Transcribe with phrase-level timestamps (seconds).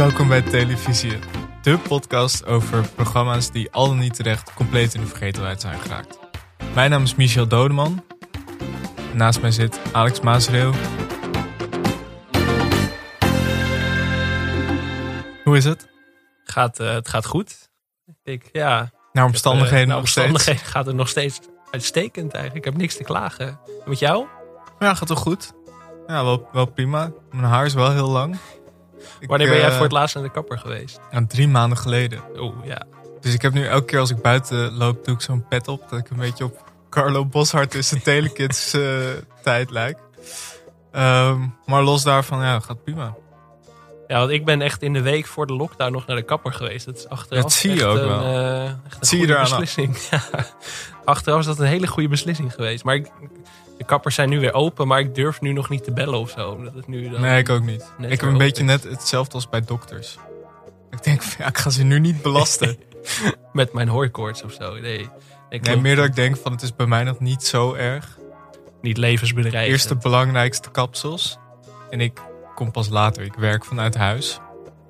[0.00, 1.18] Welkom bij Televisie,
[1.62, 6.18] de podcast over programma's die al dan niet terecht compleet in de vergetelheid zijn geraakt.
[6.74, 8.04] Mijn naam is Michel Dodeman.
[9.14, 10.72] Naast mij zit Alex Maasreel.
[15.44, 15.88] Hoe is het?
[16.44, 17.70] Gaat, eh, het gaat goed.
[18.22, 20.26] Ik, ja, Naar omstandigheden eh, naar nog steeds?
[20.26, 21.40] omstandigheden gaat het nog steeds
[21.70, 22.66] uitstekend eigenlijk.
[22.66, 23.48] Ik heb niks te klagen.
[23.48, 24.26] En Met jou?
[24.78, 25.52] Ja, gaat toch goed?
[26.06, 27.12] Ja, wel, wel prima.
[27.30, 28.38] Mijn haar is wel heel lang.
[29.20, 31.00] Ik, Wanneer ben jij eh, voor het laatst naar de kapper geweest?
[31.10, 32.20] ja, drie maanden geleden.
[32.38, 32.82] Oeh, ja.
[33.20, 35.88] Dus ik heb nu elke keer als ik buiten loop, doe ik zo'n pet op.
[35.90, 38.98] Dat ik een beetje op Carlo Boshart in zijn Telekids eh,
[39.42, 39.98] tijd lijk.
[40.92, 43.14] Ehm, maar los daarvan, ja, gaat prima.
[44.08, 46.52] Ja, want ik ben echt in de week voor de lockdown nog naar de kapper
[46.52, 46.86] geweest.
[46.86, 48.20] Dat is achteraf Dat zie je ook een, wel.
[48.22, 49.96] eh, echt een zie je beslissing.
[50.10, 50.22] Ja.
[51.04, 52.84] Achteraf is dat een hele goede beslissing geweest.
[52.84, 53.10] Maar ik,
[53.80, 56.30] de kappers zijn nu weer open, maar ik durf nu nog niet te bellen of
[56.30, 56.70] zo.
[56.86, 57.92] Nu dan Nee, ik ook niet.
[57.98, 58.68] ik heb een beetje is.
[58.68, 60.18] net hetzelfde als bij dokters.
[60.90, 62.76] Ik denk, ja, ik ga ze nu niet belasten.
[63.52, 64.80] Met mijn hooikoorts of zo.
[64.80, 65.08] Nee,
[65.62, 68.18] nee, meer dat ik denk van, het is bij mij nog niet zo erg.
[68.80, 69.72] niet levensbedreigend.
[69.72, 71.38] Eerst de belangrijkste kapsels.
[71.90, 72.20] En ik
[72.54, 73.22] kom pas later.
[73.24, 74.40] Ik werk vanuit huis.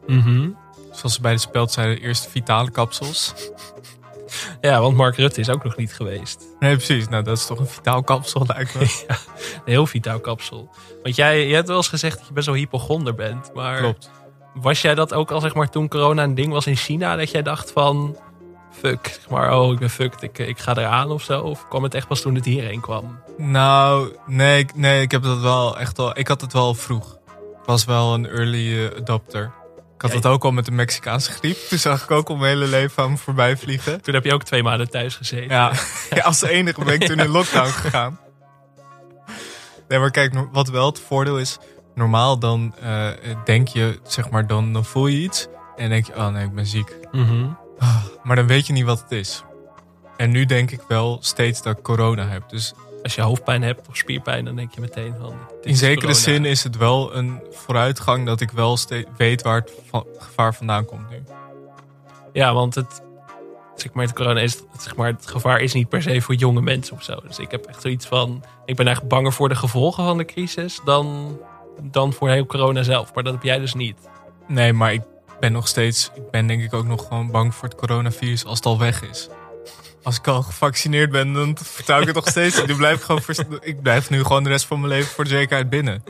[0.06, 0.48] Mhm.
[0.92, 3.34] Zoals ze bij de speld zeiden, eerst vitale kapsels.
[4.60, 6.44] Ja, want Mark Rutte is ook nog niet geweest.
[6.60, 7.08] Nee, precies.
[7.08, 8.80] Nou, dat is toch een vitaal kapsel, lijkt me.
[9.08, 9.16] Een
[9.64, 10.68] heel vitaal kapsel.
[11.02, 13.50] Want jij, jij hebt wel eens gezegd dat je best wel hypochonder bent.
[13.54, 14.10] Maar Klopt.
[14.54, 17.16] was jij dat ook al zeg maar toen corona een ding was in China?
[17.16, 18.16] Dat jij dacht van,
[18.72, 21.40] fuck, zeg maar, oh ik ben fucked, ik, ik ga eraan of zo?
[21.40, 23.18] Of kwam het echt pas toen het hierheen kwam?
[23.36, 26.18] Nou, nee, ik- nee, ik heb dat wel echt al.
[26.18, 27.14] Ik had het wel vroeg.
[27.60, 29.52] Ik was wel een early eh, adopter.
[30.02, 31.56] Ik had dat ook al met de Mexicaanse griep.
[31.68, 34.02] Toen zag ik ook al mijn hele leven aan me voorbij vliegen.
[34.02, 35.48] Toen heb je ook twee maanden thuis gezeten.
[35.48, 35.72] Ja,
[36.14, 38.18] ja als enige ben ik toen in lockdown gegaan.
[39.88, 41.58] Nee, maar kijk, wat wel het voordeel is.
[41.94, 43.08] Normaal dan eh,
[43.44, 45.46] denk je, zeg maar, dan, dan voel je iets.
[45.76, 46.96] En denk je, oh nee, ik ben ziek.
[47.12, 47.46] Mhm.
[47.78, 49.42] Ah, Maar dan weet je niet wat het is.
[50.16, 52.48] En nu denk ik wel steeds dat ik corona heb.
[52.48, 52.72] Dus
[53.02, 55.34] Als je hoofdpijn hebt of spierpijn, dan denk je meteen van...
[55.62, 58.78] In zekere zin is het wel een vooruitgang dat ik wel
[59.16, 61.22] weet waar het va- gevaar vandaan komt nu.
[62.32, 63.02] Ja, want het,
[63.74, 66.60] zeg maar, het corona is, zeg maar, het gevaar is niet per se voor jonge
[66.60, 67.20] mensen of zo.
[67.26, 70.24] Dus ik heb echt zoiets van, ik ben eigenlijk banger voor de gevolgen van de
[70.24, 71.38] crisis dan,
[71.82, 73.14] dan voor heel corona zelf.
[73.14, 74.08] Maar dat heb jij dus niet.
[74.48, 75.02] Nee, maar ik
[75.40, 78.56] ben nog steeds, ik ben denk ik ook nog gewoon bang voor het coronavirus als
[78.56, 79.28] het al weg is.
[80.02, 82.62] Als ik al gevaccineerd ben, dan vertrouw ik het nog steeds.
[82.62, 83.22] Ik blijf, gewoon
[83.60, 86.04] ik blijf nu gewoon de rest van mijn leven voor de zekerheid binnen.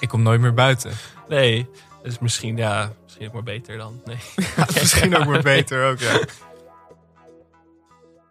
[0.00, 0.92] Ik kom nooit meer buiten.
[1.28, 1.68] Nee,
[2.02, 4.00] dus misschien, ja, misschien ook maar beter dan.
[4.04, 4.16] Nee.
[4.56, 6.20] Ja, misschien ook maar beter ook, ja.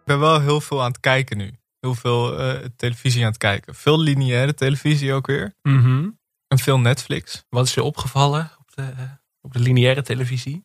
[0.02, 1.50] Ik ben wel heel veel aan het kijken nu.
[1.80, 3.74] Heel veel eh, televisie aan het kijken.
[3.74, 5.54] Veel lineaire televisie ook weer.
[6.48, 7.44] En veel Netflix.
[7.48, 8.92] Wat is je opgevallen op de,
[9.40, 10.64] op de lineaire televisie?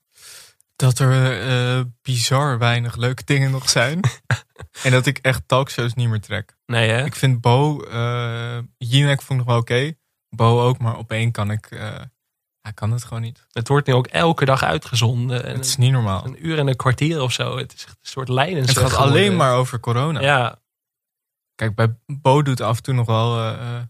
[0.77, 3.99] Dat er eh, bizar weinig leuke dingen nog zijn.
[4.83, 6.57] en dat ik echt talkshows niet meer trek.
[6.65, 7.05] Nee hè?
[7.05, 9.93] Ik vind Bo, eh Jinek vond ik nog wel oké.
[10.29, 11.65] Bo ook, maar op één kan ik...
[11.71, 11.99] eh
[12.61, 13.45] hij kan het gewoon niet.
[13.51, 15.43] Het wordt nu ook elke dag uitgezonden.
[15.45, 16.25] En Het is niet normaal.
[16.25, 17.57] een uur en een kwartier of zo.
[17.57, 18.61] Het is echt een soort lijnen.
[18.61, 20.19] Het gaat alleen maar over corona.
[20.21, 20.61] Ja,
[21.55, 23.29] Kijk, bij Bo doet af en toe nog wel.
[23.35, 23.81] nou,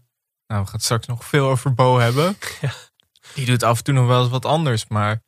[0.46, 2.36] we gaan het straks nog veel over Bo hebben.
[2.60, 2.72] Ja.
[3.34, 4.86] Die doet af en toe nog wel eens wat anders.
[4.86, 5.22] Maar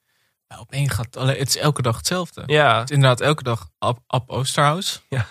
[0.54, 1.38] ja, op één gaat het alleen.
[1.38, 2.42] Het is elke dag hetzelfde.
[2.46, 2.78] ja.
[2.78, 5.00] Het is inderdaad elke dag Ab, Ab Oosterhuis.
[5.08, 5.26] Ja.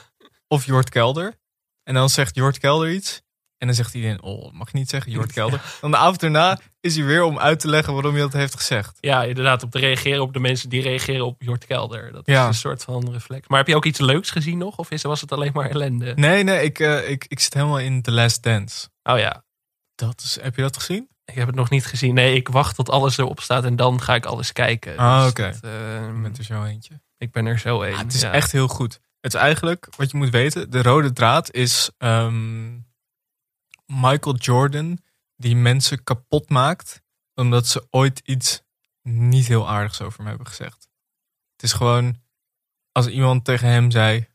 [0.47, 1.37] Of Jort Kelder.
[1.83, 3.21] En dan zegt Jort Kelder iets.
[3.57, 5.61] En dan zegt iedereen, oh, mag je niet zeggen Jort Kelder.
[5.81, 8.55] Dan de avond erna is hij weer om uit te leggen waarom hij dat heeft
[8.55, 8.97] gezegd.
[8.99, 12.11] Ja, inderdaad, op te reageren op de mensen die reageren op Jort Kelder.
[12.11, 12.47] Dat is Ja.
[12.47, 13.47] een soort van reflex.
[13.47, 14.77] Maar heb je ook iets leuks gezien nog?
[14.77, 16.13] Of is, was het alleen maar ellende?
[16.15, 18.87] Nee, nee, ik, eh, ik, ik zit helemaal in The Last Dance.
[19.03, 19.43] Oh ja,
[19.95, 21.09] Dat is, heb je dat gezien?
[21.29, 22.13] Ik heb het nog niet gezien.
[22.13, 24.97] Nee, ik wacht tot alles erop staat en dan ga ik alles kijken.
[24.97, 25.51] Ah, Dus oké.
[25.61, 27.01] dat, eh, Met er zo eentje.
[27.17, 27.89] ik ben er zo een.
[27.91, 28.31] Ja, het is ja.
[28.31, 28.99] echt heel goed.
[29.21, 32.77] Het is eigenlijk, wat je moet weten, de rode draad is ehm,
[33.85, 34.99] Michael Jordan
[35.35, 37.01] die mensen kapot maakt
[37.35, 38.61] omdat ze ooit iets
[39.01, 40.89] niet heel aardigs over hem hebben gezegd.
[41.51, 42.21] Het is gewoon,
[42.91, 44.27] als iemand tegen hem zei,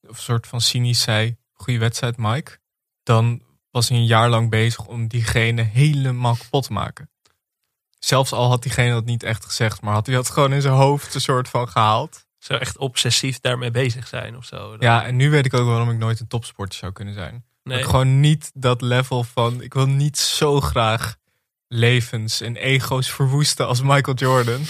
[0.00, 2.58] of een soort van cynisch zei, goede wedstrijd Mike,
[3.02, 3.42] dan
[3.78, 7.10] was hij een jaar lang bezig om diegene helemaal kapot te maken.
[7.98, 10.74] Zelfs al had diegene dat niet echt gezegd, maar had hij dat gewoon in zijn
[10.74, 12.26] hoofd een soort van gehaald.
[12.38, 14.76] Zo echt obsessief daarmee bezig zijn of zo.
[14.78, 17.44] Ja, en nu weet ik ook waarom ik nooit een topsporter zou kunnen zijn.
[17.62, 17.78] nee.
[17.78, 19.62] Ik gewoon niet dat level van...
[19.62, 21.16] Ik wil niet zo graag
[21.68, 24.60] levens en ego's verwoesten als Michael Jordan.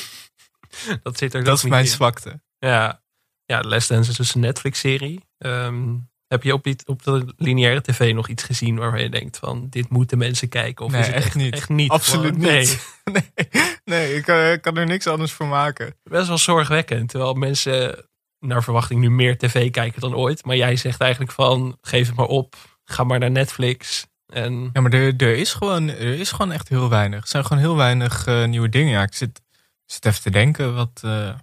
[1.03, 1.91] dat zit er Dat is mijn in.
[1.91, 2.41] zwakte.
[2.59, 3.03] Ja,
[3.45, 5.25] ja Last Dance is dus een Netflix-serie.
[5.39, 5.97] Ehm,
[6.29, 9.67] heb je op, die, op de lineaire tv nog iets gezien waarvan je denkt van...
[9.71, 10.85] dit moeten mensen kijken?
[10.85, 11.53] Of Nee, is het echt echt, niet.
[11.53, 12.59] Echt niet Absoluut gewoon?
[12.59, 12.87] niet.
[13.13, 13.51] nee,
[13.85, 15.95] nee ik, eh, ik kan er niks anders voor maken.
[16.03, 17.09] Best wel zorgwekkend.
[17.09, 18.09] Terwijl mensen
[18.39, 20.45] naar verwachting nu meer tv kijken dan ooit.
[20.45, 22.57] Maar jij zegt eigenlijk van, geef het maar op.
[22.85, 24.07] Ga maar naar Netflix.
[24.27, 27.23] En Ja, maar er, er, is gewoon, er is gewoon echt heel weinig.
[27.23, 28.93] Er zijn gewoon heel weinig eh, nieuwe dingen.
[28.93, 29.43] Ja, ik zit,
[29.85, 30.75] zit even te denken.
[30.75, 31.35] Wat, eh,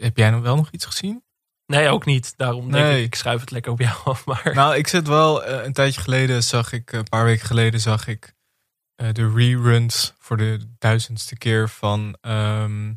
[0.00, 1.23] heb jij nog wel nog iets gezien?
[1.66, 2.34] Nee, ook niet.
[2.36, 2.98] Daarom denk Nee.
[2.98, 4.24] ik, ik schuif het lekker op jou af.
[4.26, 7.80] Maar Nou, ik zit wel eh, een tijdje geleden zag ik, een paar weken geleden
[7.80, 8.34] zag ik
[8.94, 12.92] eh, de reruns voor de duizendste keer van ehm,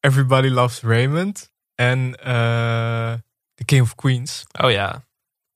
[0.00, 3.14] Everybody Loves Raymond en eh
[3.54, 4.44] The King of Queens.
[4.60, 5.04] oh ja,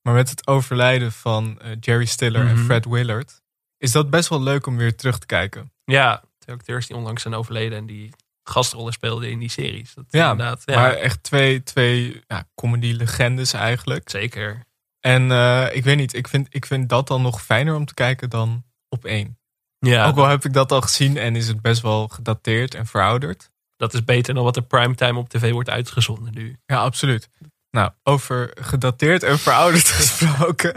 [0.03, 2.65] Maar met het overlijden van eh, Jerry Stiller en Mhm.
[2.65, 3.43] Fred Willard
[3.79, 5.73] is dat best wel leuk om weer terug te kijken.
[5.85, 6.23] ja.
[6.39, 8.13] Twee acteurs die onlangs zijn overleden en die
[8.51, 9.95] gastrollen speelden in die series.
[9.95, 10.63] Dat Ja, inderdaad.
[10.65, 14.11] Ja, Maar echt twee, twee ja, comedy-legendes eigenlijk.
[14.11, 14.65] zeker.
[15.01, 17.95] En eh, ik weet niet, ik vind, ik vind dat dan nog fijner om te
[17.95, 19.39] kijken dan op één.
[19.79, 22.87] Ja, Ook al heb ik dat al gezien en is het best wel gedateerd en
[22.87, 23.51] verouderd.
[23.77, 26.57] dat is beter dan wat er primetime op tv wordt uitgezonden nu.
[26.67, 27.29] Ja, absoluut.
[27.71, 30.75] Nou, over gedateerd en verouderd gesproken.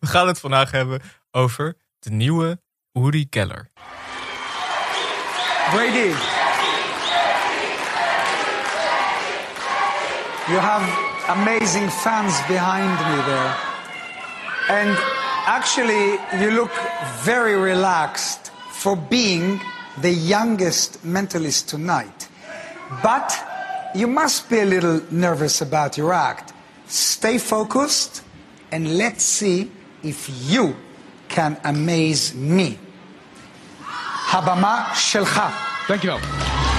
[0.00, 2.60] We gaan het vandaag hebben over de nieuwe
[2.92, 3.70] Uri Geller.
[5.70, 6.41] Brady.
[10.49, 10.83] You have
[11.29, 13.55] amazing fans behind me there.
[14.69, 14.97] And
[15.45, 16.71] actually, you look
[17.23, 19.59] very relaxed for being
[20.01, 22.27] the youngest mentalist tonight.
[23.03, 23.35] But
[23.95, 26.53] you must be a little nervous about your act.
[26.87, 28.23] Stay focused
[28.71, 29.71] and let's see
[30.03, 30.75] if you
[31.27, 32.77] can amaze me.
[34.31, 35.41] הבמה שלך.
[35.87, 36.70] Dankjewel.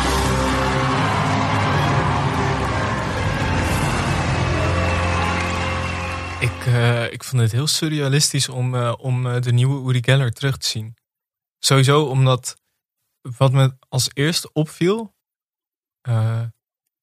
[6.43, 10.33] Ik, eh, ik vond het heel surrealistisch om, eh, om eh, de nieuwe Uri Geller
[10.33, 10.95] terug te zien.
[11.59, 12.55] Sowieso omdat
[13.37, 15.15] wat me als eerste opviel,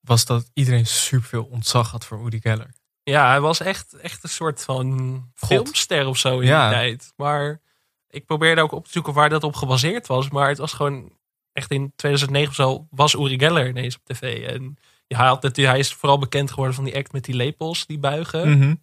[0.00, 2.74] was dat iedereen superveel ontzag had voor Uri Geller.
[3.02, 4.88] Ja, hij was echt, echt een soort van
[5.34, 5.48] God.
[5.48, 6.68] filmster of zo in Ja.
[6.68, 7.12] die tijd.
[7.16, 7.60] Maar
[8.08, 10.30] ik probeerde ook op te zoeken waar dat op gebaseerd was.
[10.30, 11.12] Maar het was gewoon
[11.52, 14.46] echt in 2009 of zo was Uri Geller ineens op tv.
[14.46, 14.76] En
[15.06, 17.86] ja, hij, had natuurlijk, hij is vooral bekend geworden van die act met die lepels,
[17.86, 18.58] die buigen.
[18.58, 18.74] Mhm.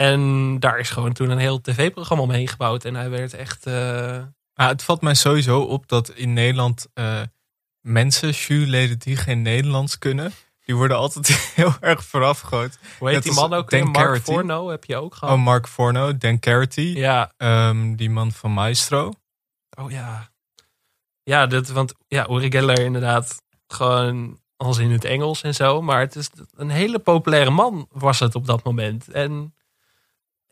[0.00, 2.84] En daar is gewoon toen een heel tv-programma omheen gebouwd.
[2.84, 3.66] En hij werd echt...
[4.58, 7.20] Maar het valt mij sowieso op dat in Nederland eh,
[7.80, 10.32] mensen, juryleden die geen Nederlands kunnen,
[10.64, 12.78] die worden altijd heel erg voorafgegoot.
[12.98, 13.70] hoe heet Net die man ook?
[13.70, 13.80] Dan?
[13.80, 14.32] Mark Carity.
[14.32, 15.34] Forno heb je ook gehad.
[15.34, 19.12] Oh, Mark Forno, Dan Carity, ja, ehm, die man van Maestro.
[19.78, 20.30] Oh ja.
[21.22, 25.82] Ja, dat, want ja, Uri Geller inderdaad gewoon als in het Engels en zo.
[25.82, 29.08] Maar het is een hele populaire man was het op dat moment.
[29.08, 29.54] En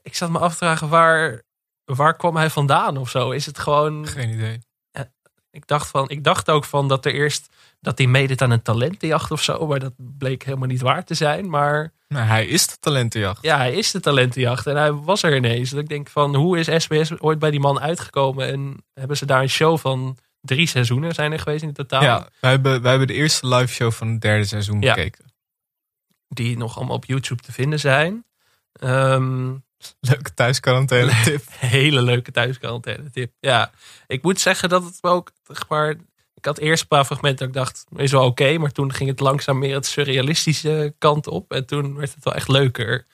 [0.07, 1.43] ik zat me af te vragen, waar,
[1.85, 3.31] waar kwam hij vandaan of zo?
[3.31, 4.07] Is het gewoon...
[4.07, 4.59] Geen idee.
[5.51, 7.49] Ik dacht, van, ik dacht ook van dat er eerst...
[7.81, 9.67] Dat hij meedeed aan een talentenjacht of zo.
[9.67, 11.49] Maar dat bleek helemaal niet waar te zijn.
[11.51, 13.43] Maar Nou, hij is de talentenjacht.
[13.43, 14.67] ja, hij is de talentenjacht.
[14.67, 15.71] En hij was er ineens.
[15.71, 18.47] Dat ik denk van, hoe is SBS ooit bij die man uitgekomen?
[18.53, 22.03] En hebben ze daar een show van drie seizoenen zijn er geweest in totaal?
[22.03, 24.95] Ja, wij hebben, wij hebben de eerste live show van het derde seizoen Ja.
[24.95, 25.25] bekeken.
[26.29, 28.25] Die nog allemaal op YouTube te vinden zijn.
[28.73, 29.55] Ehm,
[30.01, 31.43] Leuke thuisquarantaine tip.
[31.77, 33.33] hele leuke thuisquarantaine tip.
[33.41, 33.71] Ja,
[34.07, 35.91] ik moet zeggen dat het ook, zeg maar,
[36.35, 38.59] ik had eerst een paar fragmenten dat ik dacht, is wel oké.
[38.59, 41.53] maar toen ging het langzaam meer het surrealistische kant op.
[41.53, 43.07] En toen werd het wel echt leuker.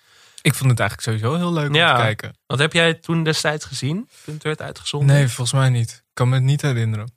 [0.42, 1.96] Ik vond het eigenlijk sowieso heel leuk om Ja.
[1.96, 2.36] te kijken.
[2.46, 4.08] Wat heb jij toen destijds gezien?
[4.24, 5.16] Toen het werd uitgezonden?
[5.16, 5.90] Nee, volgens mij niet.
[5.90, 7.14] Ik kan me het niet herinneren.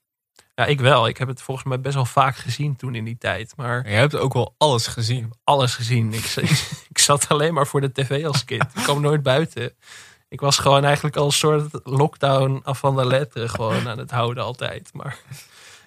[0.56, 1.08] Ja, ik wel.
[1.08, 3.54] Ik heb het volgens mij best wel vaak gezien toen in die tijd.
[3.56, 5.34] Maar jij hebt ook wel alles gezien.
[5.44, 6.14] alles gezien.
[6.14, 6.26] Ik
[7.06, 8.64] zat alleen maar voor de tv als kind.
[8.64, 9.74] Ik kwam nooit buiten.
[10.30, 14.12] Ik was gewoon eigenlijk al een soort lockdown af van de letteren gewoon aan het
[14.12, 14.90] houden altijd.
[14.94, 15.18] Maar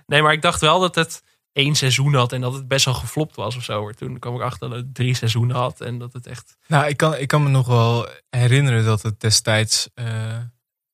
[0.07, 1.23] nee, maar ik dacht wel dat het
[1.53, 3.85] één seizoen had en dat het best wel geflopt was of zo.
[3.85, 6.57] Maar toen kwam ik achter dat het drie seizoenen had en dat het echt...
[6.67, 9.89] Nou, ik kan, ik kan me nog wel herinneren dat het destijds...
[9.95, 10.37] eh,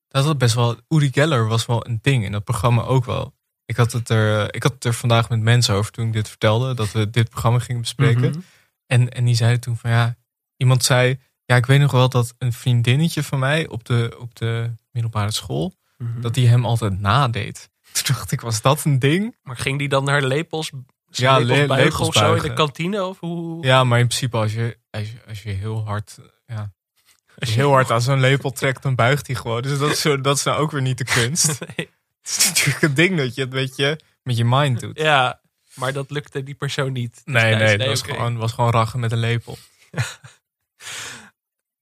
[0.08, 0.76] dat het best wel...
[0.88, 3.34] Uri Geller was wel een ding in dat programma ook wel.
[3.66, 6.28] Ik had, het er, ik had het er vandaag met mensen over toen ik dit
[6.28, 6.74] vertelde.
[6.74, 8.30] Dat we dit programma gingen bespreken.
[8.30, 8.38] Mhm.
[8.86, 10.16] En, en die zeiden toen van ja...
[10.56, 11.20] Iemand zei...
[11.44, 15.32] Ja, ik weet nog wel dat een vriendinnetje van mij op de, op de middelbare
[15.32, 15.74] school...
[15.98, 16.20] Mhm.
[16.20, 17.70] dat die hem altijd nadeed.
[17.92, 19.36] Toen dacht ik, was dat een ding?
[19.42, 20.70] Maar ging die dan naar lepels,
[21.06, 23.04] Ja, lepels le- buigen lepels of zo in de kantine?
[23.04, 23.64] Of hoe?
[23.66, 26.18] Ja, maar in principe als je, als je, als je heel hard...
[26.46, 26.72] Ja,
[27.38, 29.62] als je heel hard aan zo'n lepel trekt, dan buigt hij gewoon.
[29.62, 31.46] Dus dat is, zo, dat is nou ook weer niet de kunst.
[31.76, 31.88] Nee.
[32.22, 34.98] Het is natuurlijk een ding dat je het met je, met je mind doet.
[34.98, 35.40] Ja,
[35.74, 37.22] maar dat lukte die persoon niet.
[37.24, 37.82] Nee, nee, destijds.
[37.82, 39.56] het was, gewoon, was gewoon rachen met een lepel.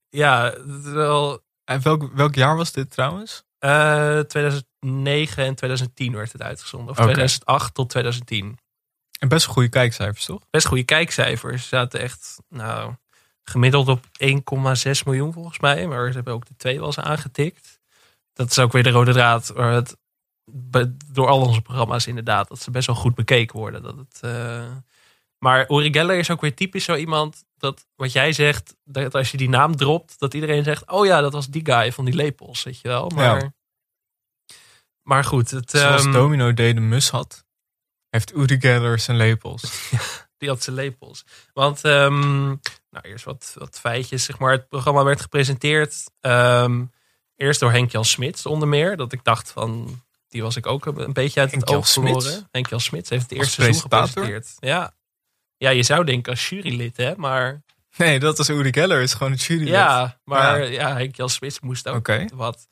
[0.09, 3.43] Ja, wel En welk, welk jaar was dit trouwens?
[3.59, 6.89] eh 2000, 2009 en 2010 werd het uitgezonden.
[6.89, 7.05] Of Oké.
[7.05, 8.57] 2008 tot 2010.
[9.19, 10.41] En best goede kijkcijfers, toch?
[10.49, 11.61] Best goede kijkcijfers.
[11.61, 12.93] Ze zaten echt, nou,
[13.43, 15.87] gemiddeld op 1,6 miljoen volgens mij.
[15.87, 17.79] Maar ze hebben ook de twee wel eens aangetikt.
[18.33, 19.47] Dat is ook weer de rode draad.
[19.47, 19.97] Waar het,
[20.45, 22.47] be- door al onze programma's inderdaad.
[22.47, 23.83] Dat ze best wel goed bekeken worden.
[23.83, 24.71] Dat het, eh,
[25.37, 27.43] Maar Uri Geller is ook weer typisch zo iemand.
[27.57, 30.19] Dat wat jij zegt, dat als je die naam dropt.
[30.19, 32.63] Dat iedereen zegt, oh ja, dat was die guy van die lepels.
[32.63, 33.09] Weet je wel.
[33.09, 33.53] Maar, Ja.
[35.01, 35.51] maar goed.
[35.51, 37.45] Het, Zoals ehm, Domino Day de mus had,
[38.09, 39.89] heeft Uri Geller zijn lepels.
[40.37, 41.25] Die had zijn lepels.
[41.53, 42.45] Want, ehm,
[42.89, 44.23] nou, eerst wat, wat feitjes.
[44.25, 46.03] Zeg maar, het programma werd gepresenteerd.
[46.19, 46.85] ehm,
[47.35, 48.97] eerst door Henk-Jan Smits onder meer.
[48.97, 50.01] Dat ik dacht van,
[50.33, 52.47] die was ik ook een, beetje uit het oog verloren.
[52.51, 54.55] Henk-Jan Smits heeft het eerste seizoen gepresenteerd.
[54.59, 54.93] Ja.
[55.57, 57.13] ja, je zou denken als jurylid, hè.
[57.15, 57.61] Maar
[57.97, 59.73] Nee, dat is Uri Geller, is gewoon het jurylid.
[59.73, 62.67] ja, maar ja, Henk-Jan Smits moest ook wat.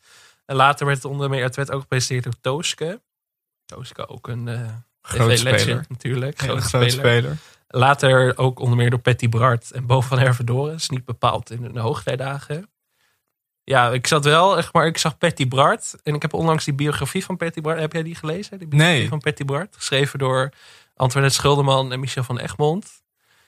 [0.45, 3.01] En later werd het onder meer, het werd ook gepresenteerd door Tooske.
[3.65, 4.69] Tooske ook een eh
[5.01, 6.39] Groot natuurlijk.
[6.39, 6.91] Groot speler.
[6.91, 7.37] speler.
[7.67, 10.87] Later ook onder meer door Patty Bart en Bo van Hervedorens.
[10.87, 12.69] Dus Niet bepaald in de hoogtijdagen.
[13.63, 15.95] Ja, ik zat wel, echt maar ik zag Patty Bart.
[16.03, 17.79] En ik heb onlangs die biografie van Patty Bart.
[17.79, 18.57] Heb jij die gelezen?
[18.59, 19.09] Die biografie Nee.
[19.09, 19.75] van Patty Bart.
[19.75, 20.49] Geschreven door
[20.95, 23.01] Antoinette Schulderman en Michel van Egmond.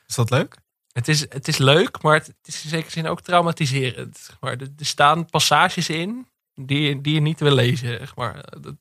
[0.07, 0.55] Is dat leuk?
[0.91, 4.29] Het is, het is leuk, maar het, is in zekere zin ook traumatiserend.
[4.39, 7.87] Maar er, er staan passages in die, die je niet wil lezen.
[7.87, 8.75] zeg Maar dat,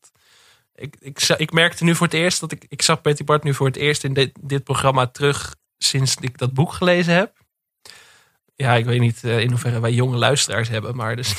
[0.74, 3.54] ik, ik, ik merkte nu voor het eerst dat ik, ik zag Betty Bart nu
[3.54, 7.41] voor het eerst in dit, dit programma terug sinds ik dat boek gelezen heb.
[8.54, 11.34] Ja, ik weet niet eh, in hoeverre wij jonge luisteraars hebben, maar dus,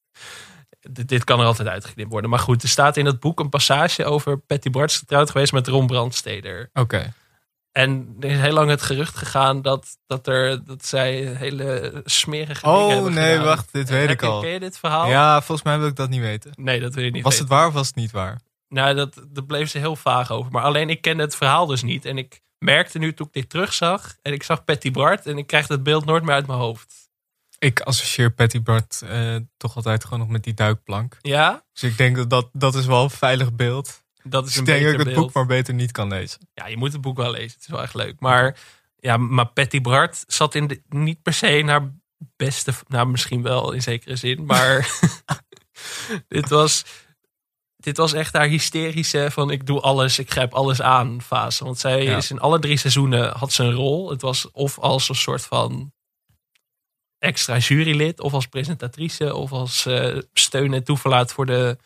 [0.90, 2.30] dit, dit kan er altijd uitgeknipt worden.
[2.30, 5.52] Maar goed, er staat in dat boek een passage over Betty Bart is getrouwd geweest
[5.52, 6.70] met Ron Brandsteder.
[6.72, 7.12] Oké.
[7.72, 12.64] En er is heel lang het gerucht gegaan dat, dat, er, dat zij hele smerige
[12.64, 13.44] dingen Oh hebben nee, gedaan.
[13.44, 14.40] wacht, dit weet Heb ik al.
[14.40, 15.08] Ken je dit verhaal?
[15.08, 16.52] Ja, volgens mij wil ik dat niet weten.
[16.56, 17.48] Nee, dat wil je niet Was weten.
[17.48, 18.40] het waar of was het niet waar?
[18.68, 20.52] Nou, dat, daar bleef ze heel vaag over.
[20.52, 22.04] Maar alleen ik kende het verhaal dus niet.
[22.04, 24.16] En ik merkte nu toen ik dit terugzag.
[24.22, 25.26] En ik zag Patty Bart.
[25.26, 27.10] En ik krijg dat beeld nooit meer uit mijn hoofd.
[27.58, 31.16] Ik associeer Patty Bart eh, toch altijd gewoon nog met die duikplank.
[31.20, 34.02] Ja, Dus ik denk dat dat, dat is wel een veilig beeld.
[34.22, 35.20] dat is Dus een ik denk dat ik het beeld.
[35.26, 36.48] boek maar beter niet kan lezen.
[36.54, 37.50] Ja, je moet het boek wel lezen.
[37.52, 38.20] Het is wel echt leuk.
[38.20, 38.56] Maar,
[38.96, 41.92] ja, maar Patty Bart zat in de, niet per se in haar
[42.36, 42.72] beste...
[42.88, 44.44] Nou, misschien wel in zekere zin.
[44.44, 44.90] Maar
[46.28, 46.84] dit, was,
[47.82, 51.64] dit was echt haar hysterische van ik doe alles, ik grijp alles aan fase.
[51.64, 52.16] Want zij Ja.
[52.16, 54.10] is in alle drie seizoenen had ze een rol.
[54.10, 55.92] Het was of als een soort van
[57.18, 58.20] extra jurylid...
[58.20, 61.78] of als presentatrice of als eh, steun en toeverlaat voor de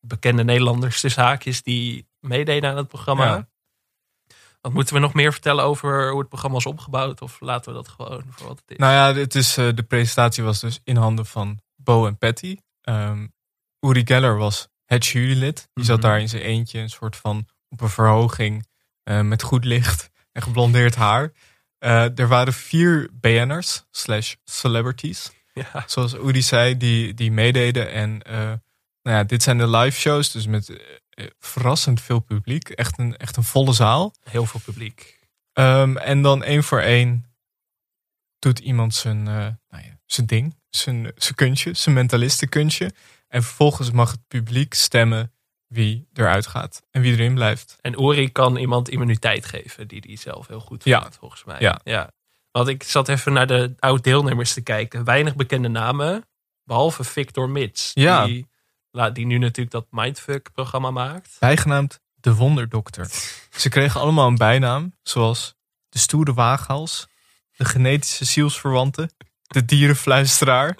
[0.00, 1.62] bekende Nederlanders tussen haakjes...
[1.62, 3.24] die meededen aan het programma.
[3.24, 3.48] Ja.
[4.60, 7.22] Wat moeten we nog meer vertellen over hoe het programma is opgebouwd?
[7.22, 8.76] Of laten we dat gewoon voor wat het is?
[8.76, 12.56] Nou ja, dit is, eh, de presentatie was dus in handen van Bo en Patty.
[12.80, 13.26] Ehm
[13.80, 15.68] Uri Geller was het jurylid.
[15.74, 16.06] Die zat Mhm.
[16.06, 18.66] daar in zijn eentje, een soort van op een verhoging
[19.02, 21.32] eh, met goed licht en geblondeerd haar.
[21.78, 25.30] Eh, er waren vier BN'ers slash celebrities.
[25.52, 25.84] ja.
[25.86, 27.90] zoals Uri zei, die, die meededen.
[27.92, 28.36] En eh,
[29.02, 30.70] nou ja, dit zijn de live shows, dus met
[31.38, 32.68] verrassend veel publiek.
[32.68, 34.14] Echt een, echt een volle zaal.
[34.30, 35.18] Heel veel publiek.
[35.52, 37.24] Ehm, en dan één voor één
[38.38, 42.92] doet iemand zijn, nou ja, zijn ding, zijn, zijn kunstje, zijn mentalistenkunstje.
[43.34, 45.32] En vervolgens mag het publiek stemmen
[45.66, 47.76] wie eruit gaat en wie erin blijft.
[47.80, 51.00] En Uri kan iemand immuniteit geven die die zelf heel goed Ja.
[51.00, 51.56] vindt, volgens mij.
[51.84, 52.10] Ja.
[52.50, 55.04] Want ik zat even naar de oud-deelnemers te kijken.
[55.04, 56.28] Weinig bekende namen,
[56.64, 57.90] behalve Victor Mits.
[57.94, 58.24] Ja.
[58.26, 58.46] Die,
[59.12, 61.36] die nu natuurlijk dat Mindfuck-programma maakt.
[61.38, 63.06] Bijgenaamd de Wonderdokter.
[63.62, 65.54] Ze kregen allemaal een bijnaam, zoals
[65.88, 67.06] de stoere waaghals,
[67.56, 69.10] de genetische zielsverwante,
[69.42, 70.76] de dierenfluisteraar.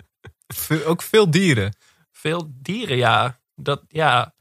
[0.84, 1.74] Ook veel dieren.
[2.24, 3.40] Veel dieren, ja.
[3.54, 4.34] Dat, ja.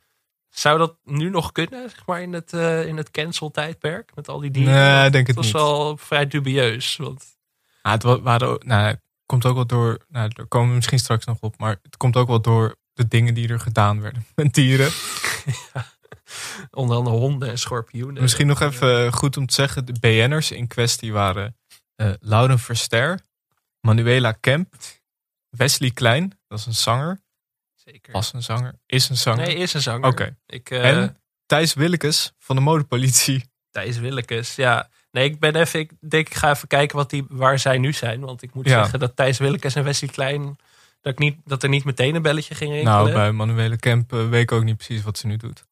[0.49, 4.15] Zou dat nu nog kunnen, zeg maar, in het, eh, in het cancel-tijdperk?
[4.15, 4.73] Met al die dieren?
[4.73, 5.53] Nee, denk het dat was niet.
[5.53, 6.95] wel vrij dubieus.
[6.97, 7.23] Want
[7.81, 10.99] Ah, het wa- waren, nou, het komt ook wel door, nou, daar komen we misschien
[10.99, 14.25] straks nog op, maar het komt ook wel door de dingen die er gedaan werden
[14.35, 14.91] met dieren.
[16.71, 18.21] onder andere honden en schorpioenen.
[18.21, 21.57] Misschien nog even goed om te zeggen, de BN'ers in kwestie waren
[21.95, 23.19] eh Lauren Verster,
[23.81, 24.73] Manuela Kemp,
[25.49, 27.21] Wesley Klein, dat is een zanger,
[27.85, 28.11] Zeker.
[28.13, 29.45] was een zanger, is een zanger.
[29.45, 30.09] Nee, is een zanger.
[30.09, 30.35] Oké.
[30.45, 33.51] Ik, eh, En Thijs Willekes van de modepolitie.
[33.71, 34.89] Thijs Willekes, ja.
[35.11, 37.93] Nee, ik ben even, ik denk ik ga even kijken wat die, waar zij nu
[37.93, 38.19] zijn.
[38.21, 38.81] Want ik moet Ja.
[38.81, 40.55] zeggen dat Thijs Willekes en Wesley Klein,
[41.01, 42.97] dat, ik niet, dat er niet meteen een belletje ging rinkelen.
[43.03, 45.65] Nou, bij Manuela Kemp eh, weet ik ook niet precies wat ze nu doet.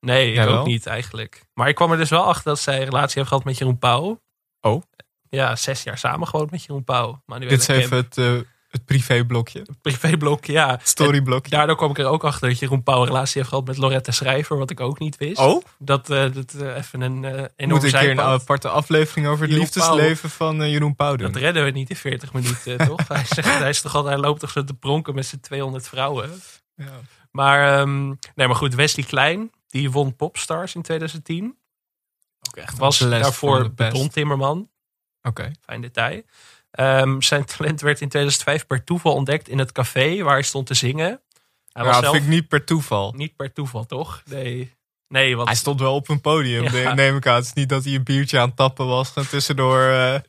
[0.00, 1.44] nee, ik ook niet eigenlijk.
[1.54, 3.78] Maar ik kwam er dus wel achter dat zij een relatie heeft gehad met Jeroen
[3.78, 4.20] Pauw.
[4.60, 4.82] Oh.
[5.28, 7.22] Ja, zes jaar samen gewoond met Jeroen Pauw.
[7.26, 7.82] Manuela Dit is Kemp.
[7.82, 9.66] even het, eh, Het privéblokje.
[9.82, 10.80] Privéblok, ja.
[10.82, 11.50] Storyblokje.
[11.50, 14.12] Daardoor kwam ik er ook achter dat Jeroen Pauw een relatie heeft gehad met Loretta
[14.12, 15.38] Schrijver, wat ik ook niet wist.
[15.38, 15.64] Oh?
[15.78, 19.50] Dat, eh, dat eh, even een enorm Moet een keer een aparte aflevering over het
[19.50, 21.32] Jeroen liefdesleven van Jeroen Pauw doen.
[21.32, 23.08] Dat redden we niet in 40 minuten, toch?
[23.08, 25.88] Hij, zegt, hij, is toch al, hij loopt toch zo te pronken met zijn 200
[25.88, 26.30] vrouwen.
[26.74, 27.00] Ja.
[27.30, 31.56] Maar, ehm, nee, maar goed, Wesley Klein, die won Popstars in 2010.
[32.48, 33.70] Ook echt Was daarvoor.
[33.74, 34.68] Beton Timmerman.
[35.22, 35.50] Oké.
[35.60, 36.22] Fijn detail.
[36.74, 40.66] Ehm, zijn talent werd in 2005 per toeval ontdekt in het café waar hij stond
[40.66, 41.20] te zingen.
[41.72, 43.12] Hij Ja, zelf vind ik niet per toeval.
[43.16, 44.22] niet per toeval, toch?
[44.24, 44.72] Nee.
[45.08, 46.94] Nee, want Hij stond wel op een podium, Ja.
[46.94, 47.34] neem ik aan.
[47.34, 49.80] Het is niet dat hij een biertje aan het tappen was en tussendoor...
[49.80, 50.20] eh,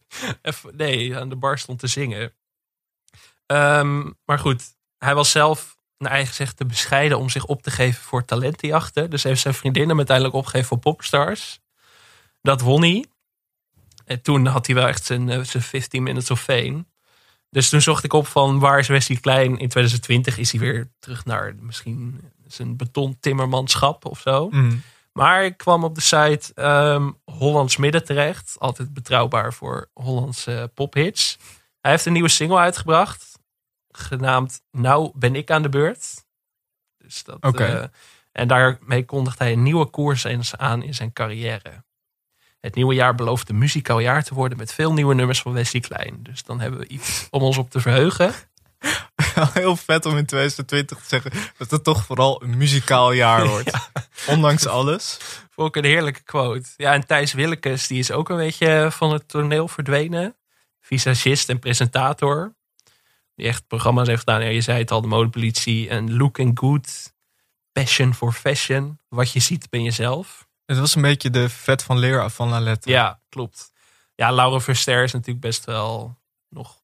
[0.72, 2.34] nee, aan de bar stond te zingen.
[3.46, 4.64] Ehm, maar goed,
[4.98, 9.10] hij was zelf, naar eigen gezegd, te bescheiden om zich op te geven voor talentenjachten.
[9.10, 11.60] Dus heeft zijn vriendin hem uiteindelijk opgegeven voor Popstars.
[12.42, 13.06] Dat won hij.
[14.06, 16.86] En toen had hij wel echt zijn, eh, zijn 15 minutes of fame.
[17.50, 20.38] Dus toen zocht ik op van waar is Wesley Klein in 2020?
[20.38, 24.50] Is hij weer terug naar misschien zijn betontimmermanschap of zo?
[24.52, 24.82] mm.
[25.16, 28.56] Maar ik kwam op de site ehm, Hollands Midden terecht.
[28.60, 31.38] Altijd betrouwbaar voor Hollandse pophits.
[31.82, 33.40] Hij heeft een nieuwe single uitgebracht.
[33.92, 36.26] Genaamd Nou ben ik aan de beurt.
[36.98, 37.66] Dus dat, Oké.
[37.66, 37.88] eh,
[38.32, 41.84] en daarmee kondigt hij een nieuwe koers eens aan in zijn carrière.
[42.66, 45.82] Het nieuwe jaar belooft een muzikaal jaar te worden met veel nieuwe nummers van Wesley
[45.82, 46.18] Klein.
[46.20, 48.34] Dus dan hebben we iets om ons op te verheugen.
[49.54, 53.90] Heel vet om in 2020 te zeggen dat het toch vooral een muzikaal jaar wordt.
[54.28, 55.18] Ondanks alles.
[55.50, 56.70] Vond ik een heerlijke quote.
[56.78, 60.36] Ja, en Thijs Willekes, die is ook een beetje van het toneel verdwenen.
[60.80, 62.56] Visagist en presentator.
[63.36, 64.44] Die echt programma's heeft gedaan.
[64.44, 67.14] Ja, je zei het al, de modepolitie en Looking Good.
[67.72, 69.00] Passion for fashion.
[69.10, 70.45] Wat je ziet ben jezelf.
[70.66, 72.92] Het was een beetje de vet van leer van La Lettre.
[72.92, 73.72] Ja, klopt.
[74.16, 76.18] Ja, Laura Verster is natuurlijk best wel
[76.50, 76.82] nog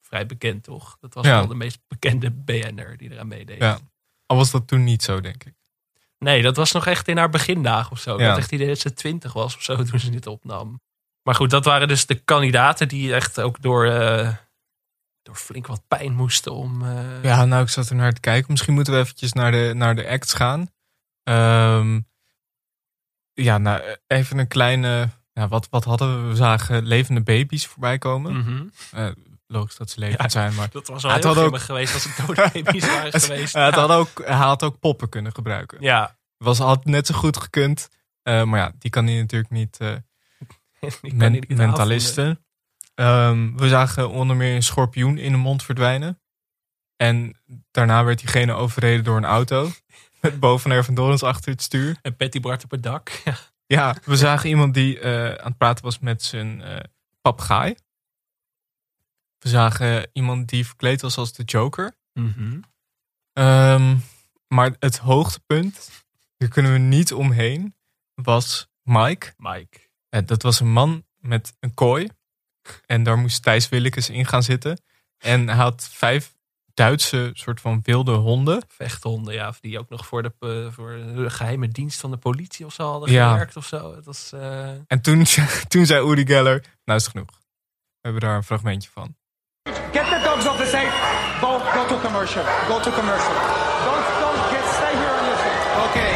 [0.00, 0.96] vrij bekend, toch?
[1.00, 1.32] Dat was Ja.
[1.38, 3.58] wel de meest bekende BN'er die eraan meedeed.
[3.60, 3.78] Ja.
[4.26, 5.54] Al was dat toen niet zo, denk ik.
[6.18, 8.18] Nee, dat was nog echt in haar begindagen of zo.
[8.18, 8.28] Ja.
[8.28, 10.80] had echt idee dat ze twintig was of zo toen ze dit opnam.
[11.22, 14.34] Maar goed, dat waren dus de kandidaten die echt ook door, eh,
[15.22, 16.82] door flink wat pijn moesten om...
[16.82, 18.50] eh, Ja, nou, ik zat er naar te kijken.
[18.50, 20.70] Misschien moeten we eventjes naar de, naar de acts gaan.
[21.22, 22.00] Ehm,
[23.42, 25.08] ja, nou, even een kleine...
[25.32, 26.28] Ja, wat, wat hadden we?
[26.28, 28.36] We zagen levende baby's voorbij komen.
[28.36, 28.62] mhm.
[28.90, 29.08] Eh,
[29.46, 30.28] logisch dat ze levend Ja.
[30.28, 30.68] zijn, maar...
[30.70, 33.54] Dat was het heel had ook- geweest als het dode baby's waren geweest.
[33.54, 35.78] Ja, het had ook, hij had ook poppen kunnen gebruiken.
[35.80, 36.20] ja.
[36.36, 37.88] Was, had net zo goed gekund.
[38.22, 39.78] Eh, maar ja, die kan hij natuurlijk niet...
[40.80, 42.44] Die kan men- niet mentalisten.
[42.94, 46.20] Ehm, we zagen onder meer een schorpioen in de mond verdwijnen.
[46.96, 47.36] En
[47.70, 49.70] daarna werd diegene overreden door een auto.
[50.22, 51.98] Met boven van Dorens achter het stuur.
[52.02, 53.10] En Patty Bart op het dak.
[53.24, 53.36] Ja.
[53.66, 56.84] Ja, we zagen iemand die eh, aan het praten was met zijn eh
[57.20, 57.74] papegaai.
[59.38, 61.96] We zagen iemand die verkleed was als de Joker.
[62.12, 62.60] Mhm.
[63.32, 63.96] Ehm,
[64.48, 66.04] maar het hoogtepunt,
[66.36, 67.74] daar kunnen we niet omheen,
[68.14, 69.34] was Mike.
[69.36, 69.78] Mike.
[70.08, 72.08] Eh, dat was een man met een kooi.
[72.86, 74.80] En daar moest Thijs Willekes in gaan zitten.
[75.18, 76.34] En hij had vijf
[76.74, 78.62] Duitse soort van wilde honden.
[78.68, 79.48] Vechthonden, ja.
[79.48, 82.72] Of die ook nog voor de, eh, voor de geheime dienst van de politie of
[82.72, 83.30] zo hadden Ja.
[83.30, 83.94] gewerkt of zo.
[83.94, 84.30] Het was...
[84.32, 85.24] eh, En toen,
[85.68, 87.30] toen zei Uri Geller, nou is het genoeg.
[87.30, 89.14] We hebben daar een fragmentje van.
[89.92, 90.90] Get the dogs off the safe.
[91.40, 92.42] Go, go to commercial.
[92.44, 93.34] Go to commercial.
[93.88, 95.52] Don't, don't get, stay here and listen.
[95.84, 96.11] Oké, Go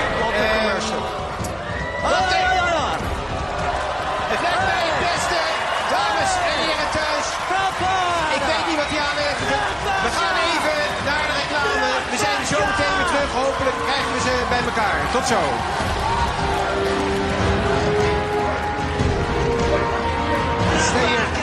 [14.66, 15.10] elkaar.
[15.12, 15.40] Tot zo.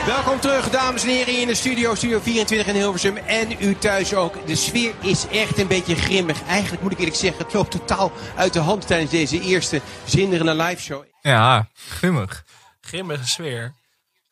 [0.06, 3.16] Welkom terug, dames en heren, in de studio, Studio 24 in Hilversum.
[3.16, 4.46] En u thuis ook.
[4.46, 6.42] De sfeer is echt een beetje grimmig.
[6.42, 10.54] Eigenlijk moet ik eerlijk zeggen, het loopt totaal uit de hand tijdens deze eerste zinderende
[10.54, 11.04] liveshow.
[11.20, 12.44] Ja, grimmig.
[12.80, 13.74] grimmige sfeer.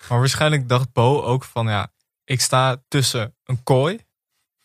[0.09, 1.93] Maar waarschijnlijk dacht Bo ook van, ja,
[2.25, 3.99] ik sta tussen een kooi,